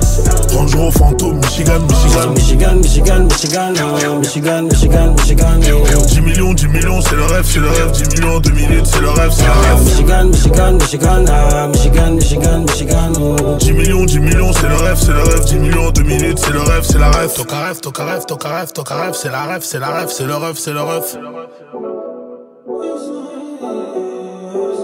[0.53, 2.29] Range fantôme, Michigan, Michigan.
[2.33, 7.45] Michigan, Michigan, Michigan euh, Michigan, Michigan, Michigan euh, 10 millions, 10 millions, c'est le rêve,
[7.45, 7.91] c'est le rêve.
[7.91, 9.83] 10 millions, 2 minutes, c'est le rêve, c'est le ah, rêve.
[9.85, 13.57] Michigan, Michigan, Michigan ah, Michigan, Michigan, Michigan oh.
[13.59, 15.45] 10 millions, 10 millions, c'est le rêve, c'est le rêve.
[15.45, 17.33] 10 millions, 2 minutes, c'est le rêve, c'est la rêve.
[17.33, 20.25] Toca rêve, toca rêve, toca rêve, toca rêve, c'est la rêve, c'est la rêve, c'est
[20.25, 21.84] le rêve, c'est le rêve.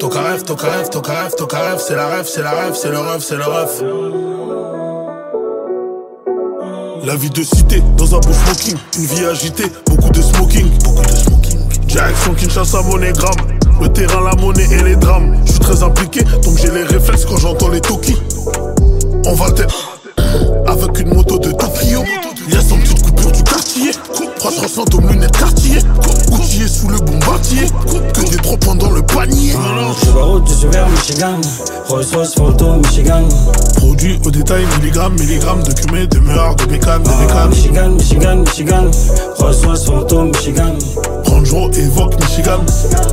[0.01, 3.43] Tokarev, Tokarev, Tokarev, Tokarev, c'est la rêve, c'est la rêve, c'est le rêve, c'est le
[3.43, 3.69] rêve.
[7.05, 11.03] La vie de cité, dans un beau smoking, une vie agitée, beaucoup de smoking, beaucoup
[11.03, 11.59] de smoking.
[11.85, 15.39] Direction Kinshasa, monégramme, le terrain, la monnaie et les drames.
[15.45, 18.17] Je suis très impliqué, donc j'ai les réflexes quand j'entends les Toki.
[19.27, 19.61] On va te
[20.65, 22.03] avec une moto de Tokyo.
[22.47, 23.91] Y'a son petite coupure du quartier.
[24.39, 25.79] 300 fantômes lunettes quartier.
[26.31, 27.67] Coutier sous le bombardier.
[28.13, 29.53] Que des trois points dans le panier.
[30.03, 31.39] Je route du vers Michigan.
[31.87, 33.23] Rolls Royce fantôme Michigan.
[33.75, 37.49] Produit au détail, milligrammes, milligrammes de cumé, de meurs, de bécanes, de bécanes.
[37.49, 38.91] Michigan, Michigan, Michigan.
[39.37, 40.75] Rolls Royce fantôme Michigan.
[41.31, 42.59] Range Rover évoque Michigan.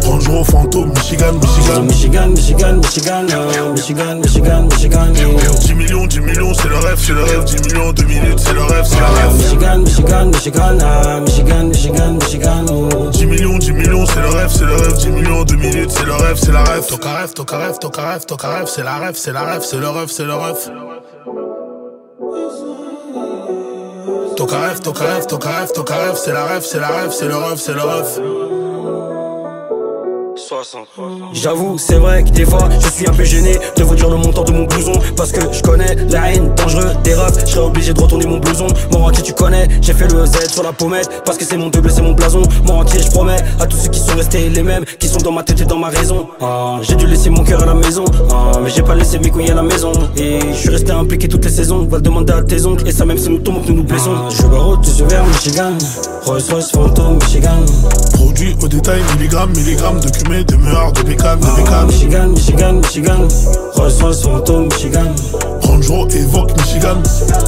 [0.05, 1.83] Range Rover fantôme Michigan, Michigan.
[1.83, 3.27] Michigan, Michigan, Michigan.
[3.31, 5.13] euh, Michigan, Michigan, Michigan.
[5.15, 5.59] euh.
[5.61, 7.45] 10 millions, 10 millions, c'est le rêve, c'est le rêve.
[7.45, 9.35] 10 millions, 2 minutes, c'est le rêve, c'est la rêve.
[9.37, 13.11] Michigan, Michigan, Michigan, ah, Michigan, Michigan, Michigan, oh.
[13.11, 14.99] 10 millions, 10 millions, c'est le rêve, c'est le rêve.
[14.99, 16.87] 10 millions, 2 minutes, c'est le rêve, c'est la rêve.
[16.87, 19.77] Toka rêve, toka rêve, toka rêve, toka rêve, c'est la rêve, c'est la rêve, c'est
[19.79, 20.57] le rêve, c'est le rêve.
[24.39, 27.27] Toka rêve, toka rêve, toka rêve, toka rêve, c'est la rêve, c'est la rêve, c'est
[27.27, 28.58] le rêve, c'est le rêve.
[31.33, 34.17] J'avoue, c'est vrai que des fois, je suis un peu gêné de vous dire le
[34.17, 34.93] montant de mon blouson.
[35.17, 37.41] Parce que je connais la haine dangereux des refs.
[37.41, 38.67] Je serais obligé de retourner mon blouson.
[38.93, 41.23] Mon entier, tu connais, j'ai fait le Z sur la pommette.
[41.25, 42.43] Parce que c'est mon double, c'est mon blason.
[42.65, 45.33] Mon entier, je promets à tous ceux qui sont restés les mêmes, qui sont dans
[45.33, 46.29] ma tête et dans ma raison.
[46.41, 48.05] Ah, j'ai dû laisser mon cœur à la maison.
[48.31, 49.93] Ah, mais j'ai pas laissé mes couilles à la maison.
[50.17, 51.85] Et je suis resté impliqué toutes les saisons.
[51.87, 52.87] Va le demander à tes oncles.
[52.87, 54.31] Et ça, même si nous tombons, que nous nous blessons.
[54.31, 55.73] je baroute du vers Michigan.
[56.25, 57.65] Rolls Royce fantôme Michigan.
[58.13, 61.87] Produit au détail, milligrammes, milligrammes de cumé, de meurs, de bécanes, de bécanes.
[61.87, 63.29] Michigan, Michigan, Michigan.
[63.75, 65.15] Rolls Royce fantôme Michigan.
[65.69, 66.97] Range évoque Michigan.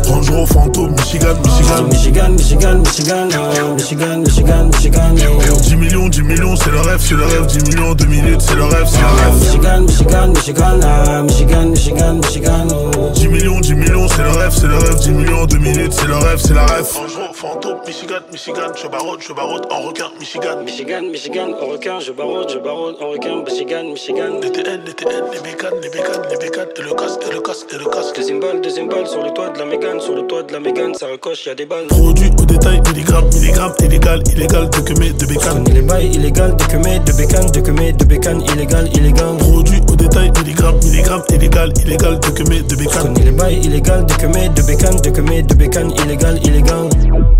[0.06, 1.84] Range fantôme, Michigan, Michigan.
[1.88, 5.14] Michigan, Michigan, Michigan, ah, Michigan, Michigan, Michigan.
[5.50, 5.60] oh.
[5.62, 7.46] 10 millions, 10 millions, c'est le rêve, c'est le rêve.
[7.46, 9.34] 10 millions, 2 minutes, c'est le rêve, c'est le rêve.
[9.40, 12.68] Michigan, Michigan, Michigan, ah, Michigan, Michigan, Michigan.
[12.72, 13.10] oh.
[13.14, 15.00] 10 millions, 10 millions, c'est le rêve, c'est le rêve.
[15.00, 16.86] 10 millions, 2 minutes, c'est le rêve, c'est la rêve.
[16.94, 18.72] Range fantôme, Michigan, Michigan.
[18.76, 20.62] Je barote, je barote en requin, Michigan.
[20.64, 24.40] Michigan, Michigan, en requin, je barote, je barote, en requin, Michigan, Michigan.
[24.42, 27.40] Les TN, les TN, les bécanes, les bécanes, les bécanes, et le casque, et le
[27.40, 28.09] casque, et le casque.
[28.14, 30.60] Deuxième balle, deuxième balle, sur le toit de la Mégane, sur le toit de la
[30.60, 31.86] Mégane, ça recoche, y'a des balles.
[31.86, 35.64] Produit au détail, milligrammes, milligrammes, illégal, illégal, de cumé, de bécanes.
[35.68, 39.36] Il est bail illégal, de quemé, de bécane, de quemé, de bécane, illégal, illégal.
[39.38, 43.14] Produit au détail, milligrammes, milligrammes, illégal, illégal, de cumé, de bécanes.
[43.20, 47.39] Il est bail illégal, de quemé, de bécane, de quemé, de bécane, illégal, illégal.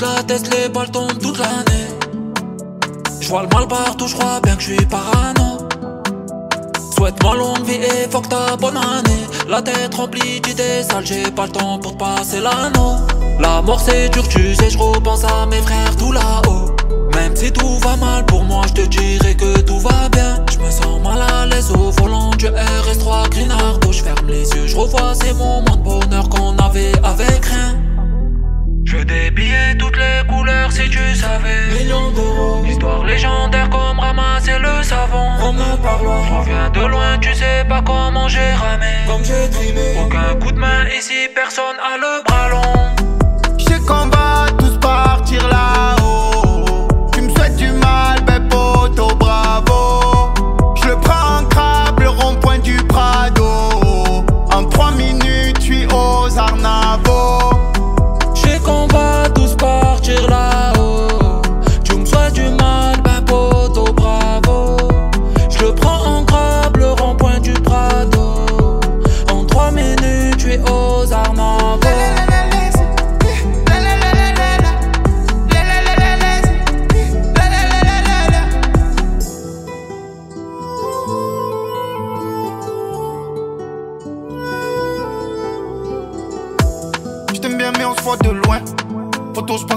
[0.00, 1.88] La tête, les balles tombent toute l'année.
[3.20, 5.66] Je vois le mal partout, je crois bien que je suis parano.
[6.94, 9.26] Souhaite-moi longue vie et fuck ta bonne année.
[9.48, 12.98] La tête remplie d'idées sales, j'ai pas le temps pour passer l'anneau.
[13.40, 16.76] La mort c'est dur, tu sais, je repense à mes frères tout là-haut.
[17.16, 20.44] Même si tout va mal pour moi, je te dirai que tout va bien.
[20.52, 23.90] Je me sens mal à l'aise au volant du RS3 Grinardo.
[23.90, 27.87] Je ferme les yeux, je revois ces moments de bonheur qu'on avait avec rien.
[28.90, 31.78] Je veux des billets toutes les couleurs si tu savais.
[31.78, 32.64] Millions d'euros.
[32.64, 35.28] Histoire légendaire comme ramasser le savon.
[35.42, 38.86] On me parle Je reviens de loin tu sais pas comment j'ai ramé.
[39.06, 39.94] Comme j'ai trimé.
[40.02, 43.58] Aucun coup de main ici personne a le bras long.
[43.58, 43.80] Je sais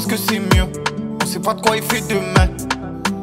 [0.02, 0.68] pense que c'est mieux.
[1.22, 2.48] On sait pas de quoi il fait demain.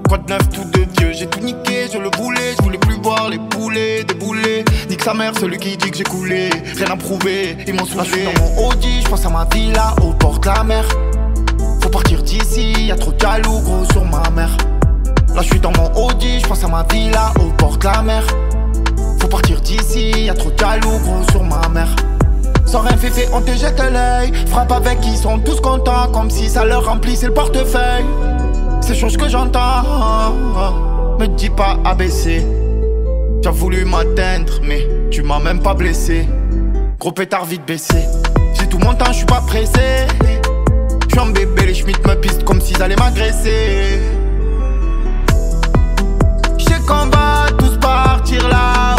[0.09, 1.13] Quoi de neuf, tout de vieux.
[1.13, 2.55] J'ai tout niqué, je le voulais.
[2.57, 4.65] Je voulais plus voir les poulets déboulés.
[4.89, 6.51] Nique sa mère, celui qui dit que j'ai coulé.
[6.77, 8.25] Rien à prouver, ils m'ont saoulé.
[8.25, 10.85] Là, dans mon Audi, je pense à ma villa au bord de la mer.
[11.83, 14.57] Faut partir d'ici, y a trop de jaloux, gros, sur ma mère.
[15.35, 18.03] Là, je suis dans mon Audi, je pense à ma villa au bord de la
[18.03, 18.25] mer.
[19.21, 21.95] Faut partir d'ici, y a trop de jaloux, gros, sur ma mère.
[22.77, 24.31] Rien fait, fait, on te jette l'œil.
[24.47, 28.05] Frappe avec, ils sont tous contents, comme si ça leur remplissait le portefeuille.
[28.83, 29.83] ces choses que j'entends.
[31.19, 32.47] Me dis pas abaisser.
[33.43, 36.29] Tu as voulu m'atteindre, mais tu m'as même pas blessé.
[37.01, 38.05] Gros pétard vite baissé.
[38.59, 40.07] J'ai tout mon temps, je suis pas pressé.
[41.09, 44.01] Je suis un bébé, les schmitt me pistent comme s'ils allaient m'agresser.
[46.59, 48.98] Je sais qu'on va tous partir là-haut.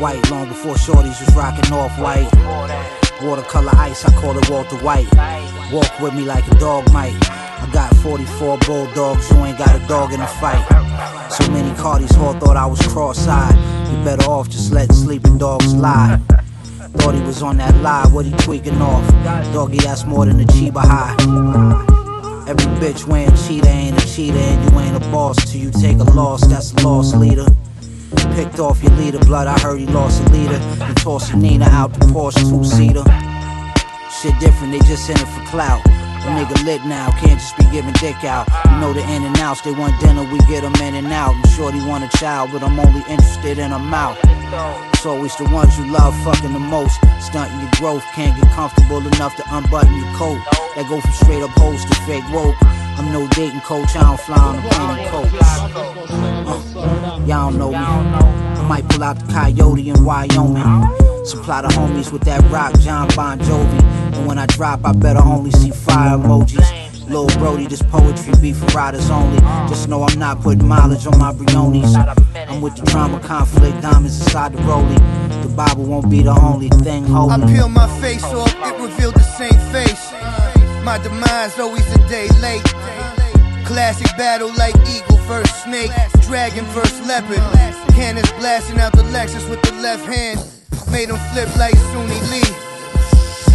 [0.00, 2.28] White long before shorties was rocking off white.
[3.22, 5.06] Watercolor ice, I call it Walter White.
[5.70, 7.14] Walk with me like a dog might.
[7.30, 10.64] I got 44 bulldogs, you ain't got a dog in the fight.
[11.30, 13.54] So many Cardis all thought I was cross-eyed.
[13.90, 16.18] You better off just letting sleeping dogs lie.
[16.96, 19.06] Thought he was on that lie, what he tweaking off?
[19.52, 21.14] Doggy, that's more than a Chiba high.
[22.48, 25.98] Every bitch wearing cheetah ain't a cheetah, and you ain't a boss till you take
[25.98, 26.46] a loss.
[26.46, 27.46] That's a loss leader.
[28.34, 29.46] Picked off your leader, blood.
[29.46, 30.60] I heard he lost a leader.
[30.82, 33.04] And tossing Nina out the Porsche two seater.
[34.10, 35.82] Shit different, they just in it for clout.
[35.84, 38.46] The nigga lit now, can't just be giving dick out.
[38.66, 41.34] You know the in and outs, they want dinner, we get them in and out.
[41.34, 44.18] I'm sure they want a child, but I'm only interested in a mouth.
[44.92, 47.00] It's always the ones you love fucking the most.
[47.20, 50.36] Stunting your growth, can't get comfortable enough to unbutton your coat.
[50.76, 52.56] That go from straight up hoes to fake woke.
[53.00, 55.32] I'm no dating coach, I don't fly on a plane and coach.
[56.76, 57.76] Uh, y'all don't know me.
[57.78, 61.24] I might pull out the coyote in Wyoming.
[61.24, 63.82] Supply the homies with that rock, John Bon Jovi.
[64.12, 67.08] And when I drop, I better only see fire emojis.
[67.08, 69.38] Lil Brody, this poetry be for riders only.
[69.66, 71.94] Just know I'm not putting mileage on my Briones.
[71.96, 75.42] I'm with the drama, conflict, diamonds inside the rollie.
[75.42, 77.44] The Bible won't be the only thing holding.
[77.44, 80.39] I peel my face off, it revealed the same face.
[80.84, 82.64] My demise always a day late.
[83.64, 85.90] Classic battle like eagle versus snake,
[86.22, 87.38] dragon versus leopard.
[87.94, 90.40] Cannons blasting out the Lexus with the left hand.
[90.90, 92.69] Made him flip like Suni Lee.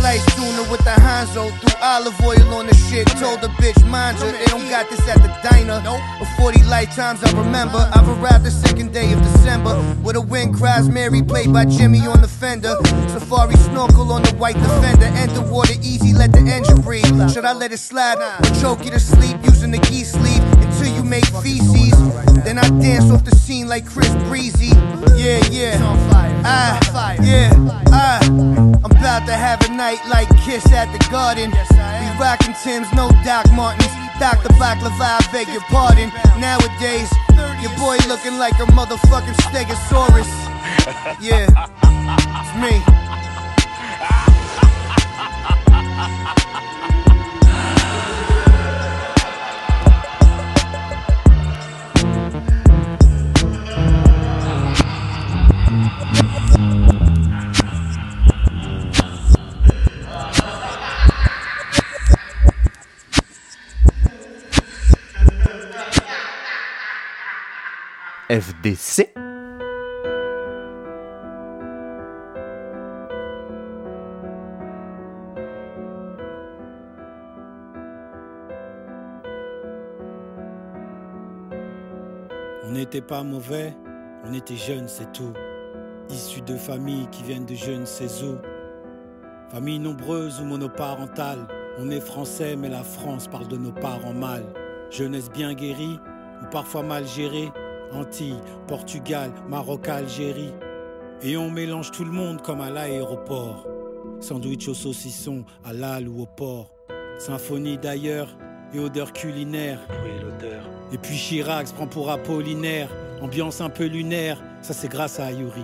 [0.05, 3.07] Sliced tuna with the Hanzo, threw olive oil on the shit.
[3.17, 5.81] Told the bitch, mind you, they don't got this at the diner.
[6.19, 7.89] For 40 lifetimes, I remember.
[7.91, 9.73] I've arrived the second day of December.
[10.03, 12.75] With a wind cries Mary, played by Jimmy on the fender.
[13.09, 15.05] Safari snorkel on the white defender.
[15.05, 17.31] Enter water easy, let the engine breathe.
[17.31, 18.19] Should I let it slide?
[18.19, 21.97] Or choke you to sleep using the geese sleeve until you make feces?
[22.43, 24.69] Then I dance off the scene like Chris Breezy.
[25.17, 25.79] Yeah, yeah.
[26.45, 27.49] Ah, yeah,
[27.87, 28.54] ah.
[28.85, 31.49] I'm about to have a night like Kiss at the Garden.
[31.49, 33.89] We rocking Tim's, no Doc Martens.
[34.19, 34.49] Dr.
[34.61, 36.11] Baklava, I beg your pardon.
[36.39, 37.11] Nowadays,
[37.63, 40.29] your boy looking like a motherfucking Stegosaurus.
[41.19, 41.47] Yeah,
[42.37, 42.95] it's me.
[68.35, 69.13] FDC.
[82.65, 83.73] On n'était pas mauvais,
[84.25, 85.31] on était jeunes, c'est tout.
[86.09, 88.35] Issus de familles qui viennent de je ne sais où.
[89.49, 91.47] Famille nombreuse ou monoparentale.
[91.79, 94.43] On est français, mais la France parle de nos parents mal.
[94.89, 95.99] Jeunesse bien guérie
[96.41, 97.49] ou parfois mal gérée.
[97.95, 100.53] Antilles, Portugal, Maroc, Algérie.
[101.21, 103.65] Et on mélange tout le monde comme à l'aéroport.
[104.19, 106.71] Sandwich au saucisson, à l'al ou au porc.
[107.17, 108.37] Symphonie d'ailleurs
[108.73, 109.79] et odeur culinaire.
[110.91, 112.89] Et puis Chirac se prend pour Apollinaire.
[113.21, 115.63] Ambiance un peu lunaire, ça c'est grâce à Ayuri.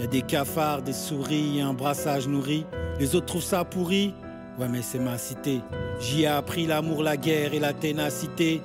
[0.00, 2.66] Y a des cafards, des souris et un brassage nourri.
[2.98, 4.14] Les autres trouvent ça pourri.
[4.58, 5.60] Ouais, mais c'est ma cité.
[6.00, 8.60] J'y ai appris l'amour, la guerre et la ténacité.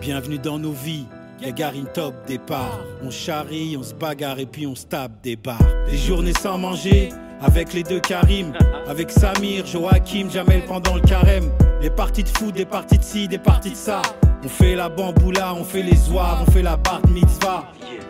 [0.00, 1.06] Bienvenue dans nos vies.
[1.40, 2.80] Gagarine top départ.
[3.02, 5.58] On charrie, on se bagarre et puis on se tape des barres.
[5.90, 7.10] Des journées sans manger,
[7.40, 8.52] avec les deux Karim.
[8.88, 11.50] Avec Samir, Joachim, Jamel pendant le carême.
[11.80, 14.00] Des parties de foot, des parties de ci, des parties de ça.
[14.44, 17.64] On fait la bamboula, on fait les zouaves, on fait la bar mitzvah.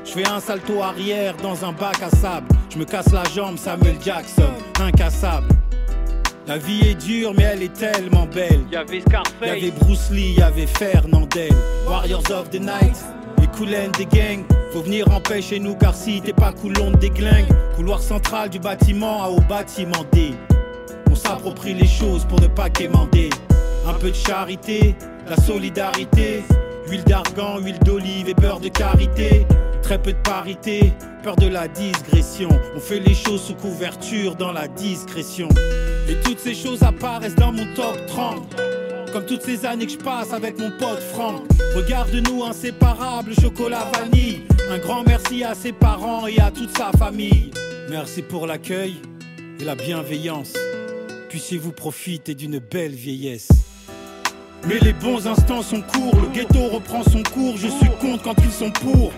[0.04, 2.46] Je fais un salto arrière dans un bac à sable.
[2.72, 5.48] Je me casse la jambe, Samuel Jackson, incassable.
[6.46, 8.60] La vie est dure, mais elle est tellement belle.
[8.70, 11.50] Y'avait Scarface, Y'avait Bruce Lee, y'avait Fernandel.
[11.88, 12.96] Warriors of the Night,
[13.56, 14.44] coulènes des gangs.
[14.72, 17.48] Faut venir en paix chez nous, car si t'es pas coulon des glingues.
[17.74, 20.34] Couloir central du bâtiment A au bâtiment D.
[21.10, 23.30] On s'approprie les choses pour ne pas quémander.
[23.86, 24.94] Un peu de charité,
[25.28, 26.42] la solidarité.
[26.88, 29.46] Huile d'argan, huile d'olive et beurre de karité.
[29.82, 30.92] Très peu de parité,
[31.22, 32.48] peur de la digression.
[32.76, 35.48] On fait les choses sous couverture dans la discrétion.
[36.08, 38.56] Et toutes ces choses apparaissent dans mon top 30.
[39.16, 41.40] Comme toutes ces années que je passe avec mon pote Franck.
[41.74, 44.42] Regarde-nous inséparables, chocolat vanille.
[44.70, 47.50] Un grand merci à ses parents et à toute sa famille.
[47.88, 48.96] Merci pour l'accueil
[49.58, 50.52] et la bienveillance.
[51.30, 53.48] Puissiez-vous profiter d'une belle vieillesse.
[54.68, 58.36] Mais les bons instants sont courts, le ghetto reprend son cours, je suis contre quand
[58.44, 59.14] ils sont pour.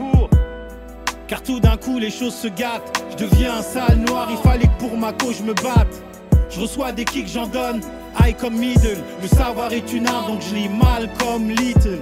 [1.26, 4.68] Car tout d'un coup les choses se gâtent, je deviens un sale noir, il fallait
[4.68, 6.04] que pour ma cause je me batte.
[6.50, 7.80] Je reçois des kicks, j'en donne,
[8.20, 8.98] high comme middle.
[9.20, 12.00] Le savoir est une arme, donc je lis mal comme little.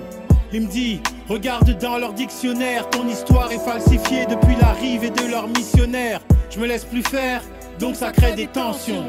[0.52, 5.48] Il me dit, regarde dans leur dictionnaire, ton histoire est falsifiée depuis l'arrivée de leurs
[5.48, 6.20] missionnaires.
[6.50, 7.42] Je me laisse plus faire,
[7.80, 9.04] donc ça crée des tensions.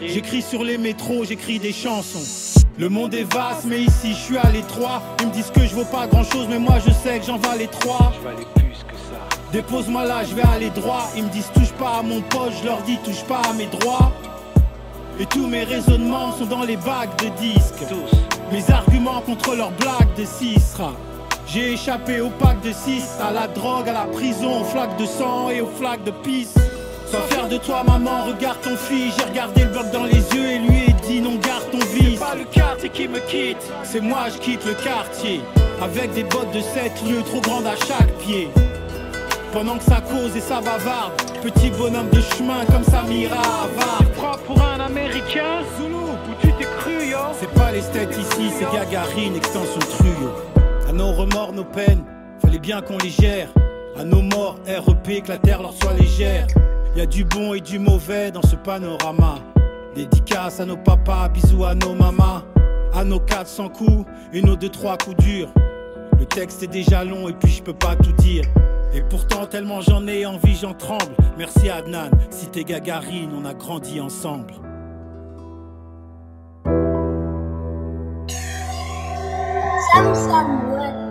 [0.00, 2.62] J'écris sur les métros, j'écris des chansons.
[2.78, 5.02] Le monde est vaste, mais ici je suis à l'étroit.
[5.20, 7.36] Ils me disent que je vaux pas grand chose, mais moi je sais que j'en
[7.36, 8.12] valais trois.
[8.18, 9.28] Je valais plus que ça.
[9.52, 11.10] Dépose-moi là, je vais aller droit.
[11.14, 13.66] Ils me disent touche pas à mon poche, je leur dis touche pas à mes
[13.66, 14.12] droits.
[15.22, 17.84] Et tous mes raisonnements sont dans les bacs de disques.
[18.50, 20.94] Mes arguments contre leurs blagues de Cisra.
[21.46, 25.06] J'ai échappé au pack de 6, à la drogue, à la prison, aux flaques de
[25.06, 26.54] sang et aux flaques de pisse.
[27.06, 29.14] Sans faire de toi maman, regarde ton fils.
[29.16, 32.14] J'ai regardé le bloc dans les yeux et lui ai dit non garde ton vice.
[32.14, 35.40] C'est pas le quartier qui me quitte, c'est moi je quitte le quartier.
[35.80, 38.48] Avec des bottes de 7 lieux trop grandes à chaque pied.
[39.52, 43.98] Pendant que ça cause et ça bavarde, petit bonhomme de chemin comme Samira Havard.
[43.98, 47.18] Tu prends pour un américain, où tu t'es cru yo?
[47.38, 50.32] C'est pas les ici, c'est Gagarine, extension truyo.
[50.88, 52.02] À nos remords, nos peines,
[52.40, 53.48] fallait bien qu'on les gère.
[53.98, 56.46] À nos morts, REP, que la terre leur soit légère.
[56.96, 59.34] Y a du bon et du mauvais dans ce panorama.
[59.94, 62.42] Dédicace à nos papas, bisous à nos mamas.
[62.94, 65.48] À nos 400 coups et nos 2-3 coups durs.
[66.18, 68.44] Le texte est déjà long et puis je peux pas tout dire.
[68.94, 71.14] Et pourtant, tellement j'en ai envie, j'en tremble.
[71.38, 74.54] Merci Adnan, si t'es Gagarine, on a grandi ensemble.
[79.94, 81.02] Sam Samuel.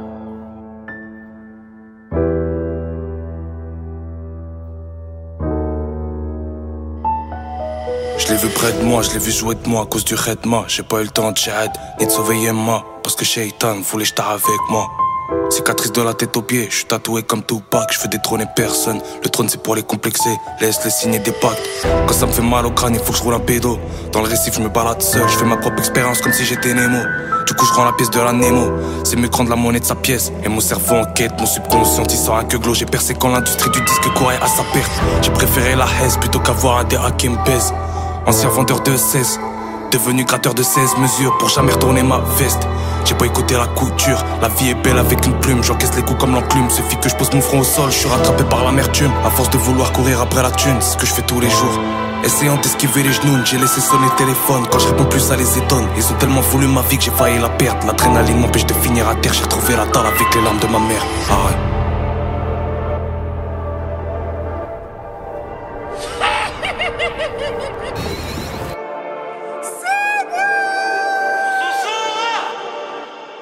[8.17, 10.13] Je l'ai vu près de moi, je l'ai vu jouer de moi à cause du
[10.13, 10.65] redma.
[10.67, 14.05] J'ai pas eu le temps de jihad, ni de sauver moi Parce que Shaitan voulait
[14.05, 14.88] j't'ar avec moi.
[15.51, 19.01] Cicatrice de la tête aux pieds, je suis tatoué comme Tupac, je fais détrôner personne.
[19.21, 20.29] Le trône c'est pour les complexer,
[20.61, 21.61] laisse-les signer des pactes.
[22.07, 23.77] Quand ça me fait mal au crâne, il faut que je roule un pédo.
[24.13, 26.73] Dans le récif, je me balade seul, je fais ma propre expérience comme si j'étais
[26.73, 26.99] Nemo.
[27.45, 28.71] Du coup, je rends la pièce de la Nemo.
[29.03, 30.31] C'est mieux prendre la monnaie de sa pièce.
[30.45, 32.57] Et mon cerveau enquête, mon subconscient, il sort un que.
[32.73, 34.91] J'ai percé quand l'industrie du disque courait à sa perte.
[35.21, 37.73] J'ai préféré la haise plutôt qu'avoir un DA qui me baise.
[38.25, 39.39] Ancien vendeur de 16,
[39.91, 42.65] devenu gratteur de 16 mesures pour jamais retourner ma veste.
[43.05, 46.19] J'ai pas écouté la couture, la vie est belle avec une plume, j'encaisse les coups
[46.19, 46.69] comme l'enclume.
[46.69, 49.11] Suffit que je pose mon front au sol, je suis rattrapé par l'amertume.
[49.25, 51.49] À force de vouloir courir après la thune, c'est ce que je fais tous les
[51.49, 51.79] jours.
[52.23, 54.67] Essayant d'esquiver les genoux, j'ai laissé sonner le téléphone.
[54.71, 55.87] Quand je réponds plus, ça les étonne.
[55.97, 57.87] Ils ont tellement voulu ma vie que j'ai failli la perdre.
[57.87, 59.33] L'adrénaline m'empêche de finir à terre.
[59.33, 61.03] J'ai retrouvé la dalle avec les larmes de ma mère.
[61.31, 61.80] Ah.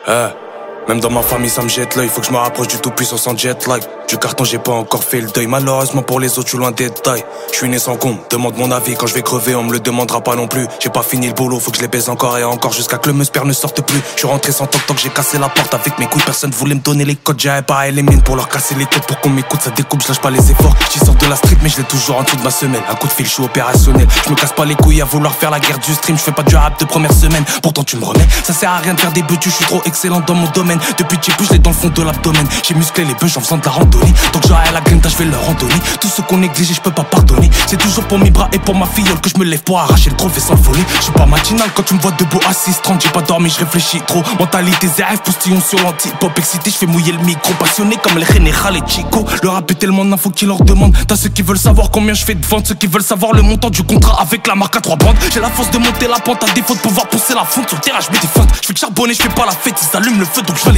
[0.09, 0.48] Ha.
[0.89, 2.07] Même dans ma famille, ça me jette l'œil.
[2.07, 3.83] Faut que je me rapproche du tout-puissant sans jet lag.
[4.07, 5.45] Du carton, j'ai pas encore fait le deuil.
[5.45, 7.23] Malheureusement pour les autres, je suis loin des détails.
[7.51, 8.95] Je suis né sans con, demande mon avis.
[8.95, 10.65] Quand je vais crever, on me le demandera pas non plus.
[10.79, 13.07] J'ai pas fini le boulot, faut que je les baise encore et encore jusqu'à que
[13.07, 14.01] le musper ne sorte plus.
[14.15, 16.23] Je suis rentré sans toc toc, j'ai cassé la porte avec mes couilles.
[16.23, 19.05] Personne voulait me donner les codes, j'avais pas les mines pour leur casser les têtes
[19.05, 19.61] pour qu'on m'écoute.
[19.61, 20.73] Ça découpe, je lâche pas les efforts.
[20.91, 22.81] J'y sors de la street, mais je l'ai toujours en dessous de ma semelle.
[22.89, 24.07] Un coup de fil, je suis opérationnel.
[24.25, 26.17] Je me casse pas les couilles à vouloir faire la guerre du stream.
[26.17, 27.45] Je fais pas du rap de première semaine.
[27.61, 28.27] Pourtant, tu me remets.
[28.43, 30.78] Ça sert à rien de faire des buts, je suis trop excellent dans mon domaine.
[30.97, 32.47] Depuis que j'ai l'ai dans le fond de l'abdomen.
[32.63, 33.89] J'ai musclé les bœufs en faisant de la randonnée.
[33.89, 34.13] Anthony.
[34.33, 35.73] Donc j'aurai la grinta, je vais leur en donner.
[35.99, 37.49] Tout ce qu'on néglige, je peux pas pardonner.
[37.67, 40.09] C'est toujours pour mes bras et pour ma filleule que je me lève pour arracher
[40.09, 40.83] le trophée sans folie.
[40.97, 43.59] Je suis pas matinal quand tu me vois debout assis 30 J'ai pas dormi, je
[43.59, 44.23] réfléchis trop.
[44.39, 46.31] Mentalité ZF, postillon sur l'anti-pop.
[46.37, 47.53] Excité, je fais mouiller le micro.
[47.53, 49.25] Passionné comme les Général et Chico.
[49.43, 50.95] Le rap tellement d'infos qu'ils leur demandent.
[51.07, 53.41] T'as ceux qui veulent savoir combien je fais de ventes, ceux qui veulent savoir le
[53.41, 55.15] montant du contrat avec la marque à trois bandes.
[55.33, 57.77] J'ai la force de monter la pente à défaut de pouvoir pousser la fonte sur
[57.77, 57.99] le terrain.
[57.99, 59.75] Je mets des feintes, je je fais pas la fête.
[59.81, 60.68] Ils allument le feu donc je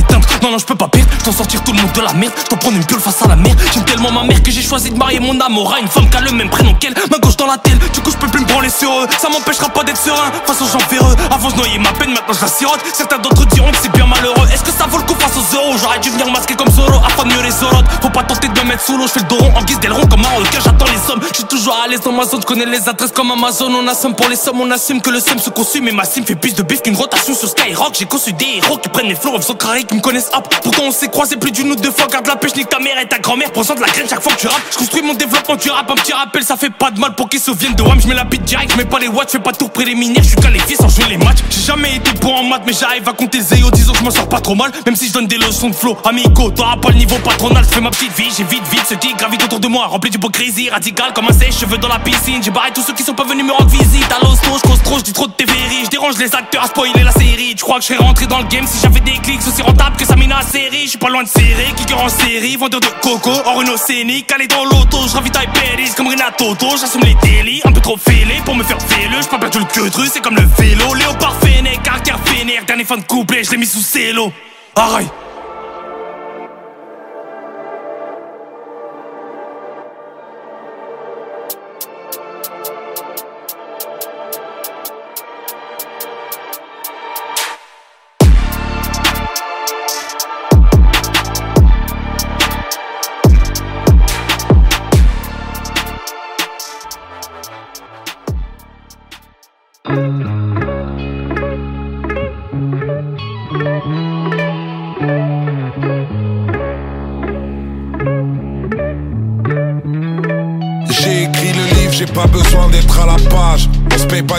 [0.42, 2.34] Non, non, je peux pas perdre, t'en sortir tout le monde de la merde.
[2.50, 3.54] Je prendre une piole face à la mer.
[3.74, 6.18] J'aime tellement ma mère que j'ai choisi de marier mon amour à une femme qui
[6.18, 6.94] a le même prénom qu'elle.
[7.12, 9.08] Ma gauche dans la tête, du coup je peux plus me branler sur eux.
[9.20, 11.16] Ça m'empêchera pas d'être serein aux gens véreux.
[11.30, 12.80] Avant je noyais ma peine, maintenant je la sirote.
[12.94, 14.48] Certains d'autres diront que c'est bien malheureux.
[14.54, 15.78] Est-ce que ça vaut le coup face aux euros?
[15.78, 18.66] J'aurais dû venir masquer comme Zoro afin de mieux les Faut pas tenter de me
[18.66, 20.86] mettre sous l'eau, je fais le dos rond en guise d'aileron comme un requin, j'attends
[20.86, 21.22] les sommes.
[21.32, 23.72] Je suis toujours à l'aise dans ma zone, je connais les adresses comme Amazon.
[23.74, 25.88] On assomme pour les sommes, on assume que le seum se consume.
[25.88, 27.96] Et ma sim fait plus de bif qu'une rotation sur Skyrock.
[27.98, 30.54] J'ai conçu des héros qui prennent les flots en faisant qui me connaissent hop.
[30.64, 32.08] Pourtant on s'est croisé plus d'une ou deux fois.
[32.08, 33.52] Garde la pêche, nique ta mère et ta grand-mère.
[33.52, 34.62] Prends de la graine chaque fois que tu rappes.
[34.72, 37.30] Je construis mon développement du rap, un petit rappel, ça fait pas de mal pour
[37.30, 38.00] qu'ils se souviennent de WAM.
[38.02, 40.24] Je mets la bite direct, je mets pas les watts, fais pas tour préliminaire.
[40.24, 41.40] Je suis qualifié sans jouer les matchs.
[41.50, 43.72] J'ai jamais été bon en maths, mais j'arrive à compter zéro.
[43.72, 45.76] Disons que je m'en sors pas trop mal, même si je donne des leçons de
[45.76, 45.98] flow.
[46.06, 48.96] Amico, t'auras pas le niveau patronal, je fais ma petite vie, j'ai vite, vite ce
[48.96, 52.42] qui gravite autour de moi, rempli d'hypocrisie, radical comme un sèche-cheveux dans la piscine.
[52.44, 54.12] J'ai barré tous ceux qui sont pas venus me rendre visite.
[54.12, 55.54] À l'hosto, je trop, je trop de TV,
[55.84, 57.56] je dérange les acteurs à spoiler la série.
[57.56, 60.06] Tu crois que je serais rentré dans le game si j'avais des clics rentable que
[60.32, 60.84] à série.
[60.84, 64.32] Je suis pas loin de serrer, kicker en série, vendeur de coco, en Renault scénique,
[64.32, 68.42] allez dans l'auto, je ravitaille Péris comme Renato, j'assume les délits, un peu trop fêlé
[68.46, 69.22] pour me faire fêler.
[69.22, 70.94] Je pas perdu le queue de c'est comme le vélo.
[70.94, 74.32] Léopard Fennec, caractère vénère, dernier fan de couplet, je l'ai mis sous célo.
[74.76, 75.12] Arrête.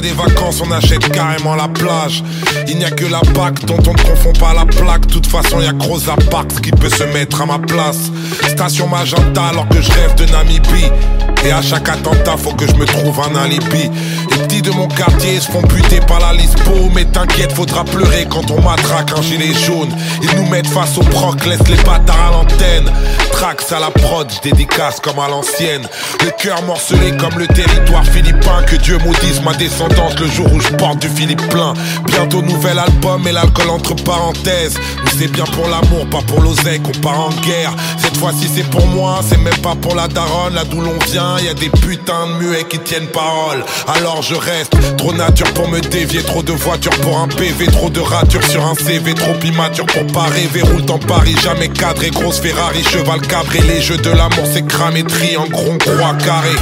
[0.03, 2.23] Des vacances, on achète carrément la plage.
[2.69, 5.07] Il n'y a que la PAC dont on ne confond pas la plaque.
[5.07, 8.11] De toute façon, y a Rosa Parks qui peut se mettre à ma place.
[8.49, 11.32] Station Magenta alors que je rêve de Namibie.
[11.45, 13.90] Et à chaque attentat, faut que je me trouve un alibi.
[14.30, 16.90] Les petits de mon quartier se font buter par la lispo.
[16.95, 19.93] Mais t'inquiète, faudra pleurer quand on matraque un gilet jaune.
[20.22, 22.90] Ils nous mettent face au proc, laisse les bâtards à l'antenne.
[23.32, 25.82] Trax à la prod, dédicace comme à l'ancienne.
[26.24, 28.62] Le cœur morcelé comme le territoire philippin.
[28.66, 31.74] Que Dieu maudisse ma descendance le jour où je porte du Philippe plein.
[32.07, 34.78] Bientôt nouvel album et l'alcool entre parenthèses.
[35.05, 37.72] Mais c'est bien pour l'amour, pas pour l'oseille qu'on part en guerre.
[37.99, 41.32] Cette fois-ci c'est pour moi, c'est même pas pour la daronne, là d'où l'on vient
[41.41, 43.64] y a des putains de muets qui tiennent parole.
[43.87, 47.91] Alors je reste trop nature pour me dévier, trop de voitures pour un PV, trop
[47.91, 50.62] de ratures sur un CV, trop immature pour pas rêver.
[50.62, 53.61] Roule dans Paris, jamais cadré, grosse Ferrari, cheval cabré.
[53.61, 56.55] Les jeux de l'amour, c'est cramé, tri en gros croix carré.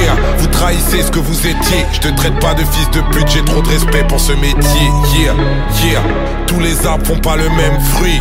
[0.00, 1.86] Yeah, vous trahissez ce que vous étiez.
[1.92, 4.90] Je te traite pas de fils de pute, j'ai trop de respect pour ce métier.
[5.18, 5.34] Yeah,
[5.84, 6.02] yeah,
[6.46, 8.20] tous les arbres font pas le même fruit.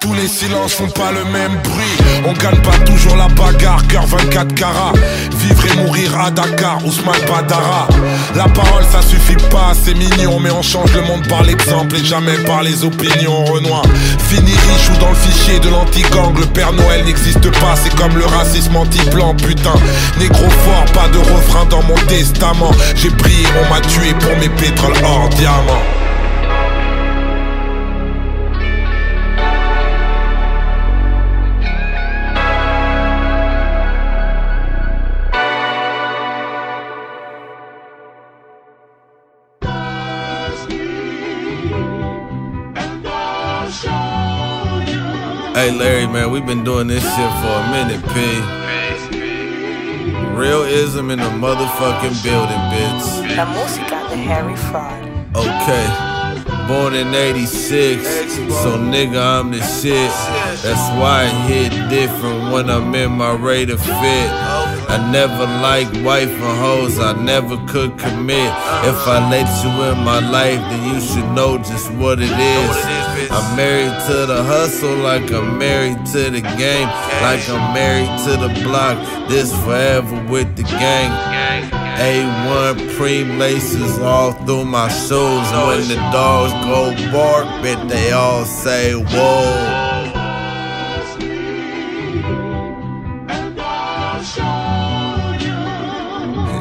[0.00, 2.22] Tous les silences font pas le même bruit.
[2.24, 4.92] On gagne pas toujours la bagarre, cœur 24 carats.
[5.36, 7.88] Vivre et mourir à Dakar, Ousmane Badara.
[8.36, 12.04] La parole ça suffit pas, c'est mignon, mais on change le monde par l'exemple et
[12.04, 13.44] jamais par les opinions.
[13.44, 13.82] Renoir,
[14.28, 16.38] fini riche ou dans le fichier de l'anti-gang.
[16.38, 19.74] Le Père Noël n'existe pas, c'est comme le racisme anti-blanc, putain.
[20.18, 22.70] Négro fort, pas de refrain dans mon testament.
[22.94, 25.82] J'ai prié, on m'a tué pour mes pétroles hors diamant.
[45.58, 48.40] Hey Larry, man, we've been doing this shit for a minute, P.
[50.38, 53.36] Realism in the motherfucking building, bitch.
[53.36, 55.02] La música de Harry Fraud.
[55.34, 55.86] Okay.
[56.68, 58.06] Born in 86,
[58.62, 60.12] so nigga, I'm the shit.
[60.62, 64.30] That's why I hit different when I'm in my rate of fit.
[64.88, 68.52] I never liked wife and hoes, I never could commit.
[68.86, 72.97] If I let you in my life, then you should know just what it is.
[73.30, 76.88] I'm married to the hustle like I'm married to the game.
[77.22, 78.96] Like I'm married to the block.
[79.28, 81.12] This forever with the gang.
[81.98, 85.48] A1 pre laces all through my shoes.
[85.66, 89.88] When the dogs go bark, bet they all say, whoa.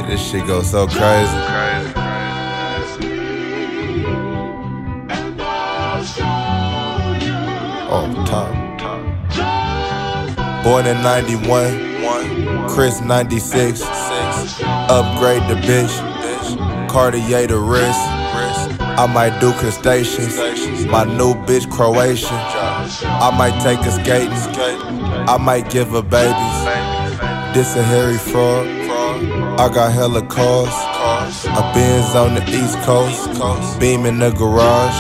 [0.08, 2.38] This shit goes so crazy, crazy, crazy.
[7.90, 8.52] Oh, top.
[10.64, 13.82] Born in 91, Chris 96.
[13.82, 18.00] Upgrade the bitch, Cartier the wrist.
[19.00, 20.36] I might do crustaceans.
[20.88, 22.28] My new bitch Croatian.
[22.34, 24.34] I might take her skating.
[25.30, 26.66] I might give her babies.
[27.56, 28.68] This a hairy frog.
[29.60, 30.74] I got hella cars.
[31.46, 33.80] A Benz on the East Coast.
[33.80, 35.00] Beam in the garage.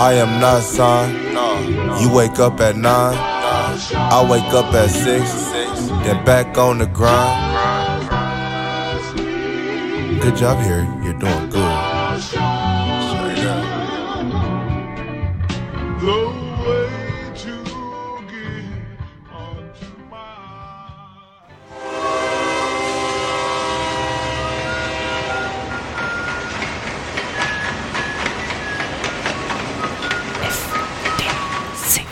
[0.00, 1.21] I am not signed.
[2.02, 3.16] You wake up at nine.
[3.16, 5.32] I wake up at six.
[6.02, 8.10] Then back on the grind.
[10.20, 10.82] Good job here.
[11.04, 11.51] You're doing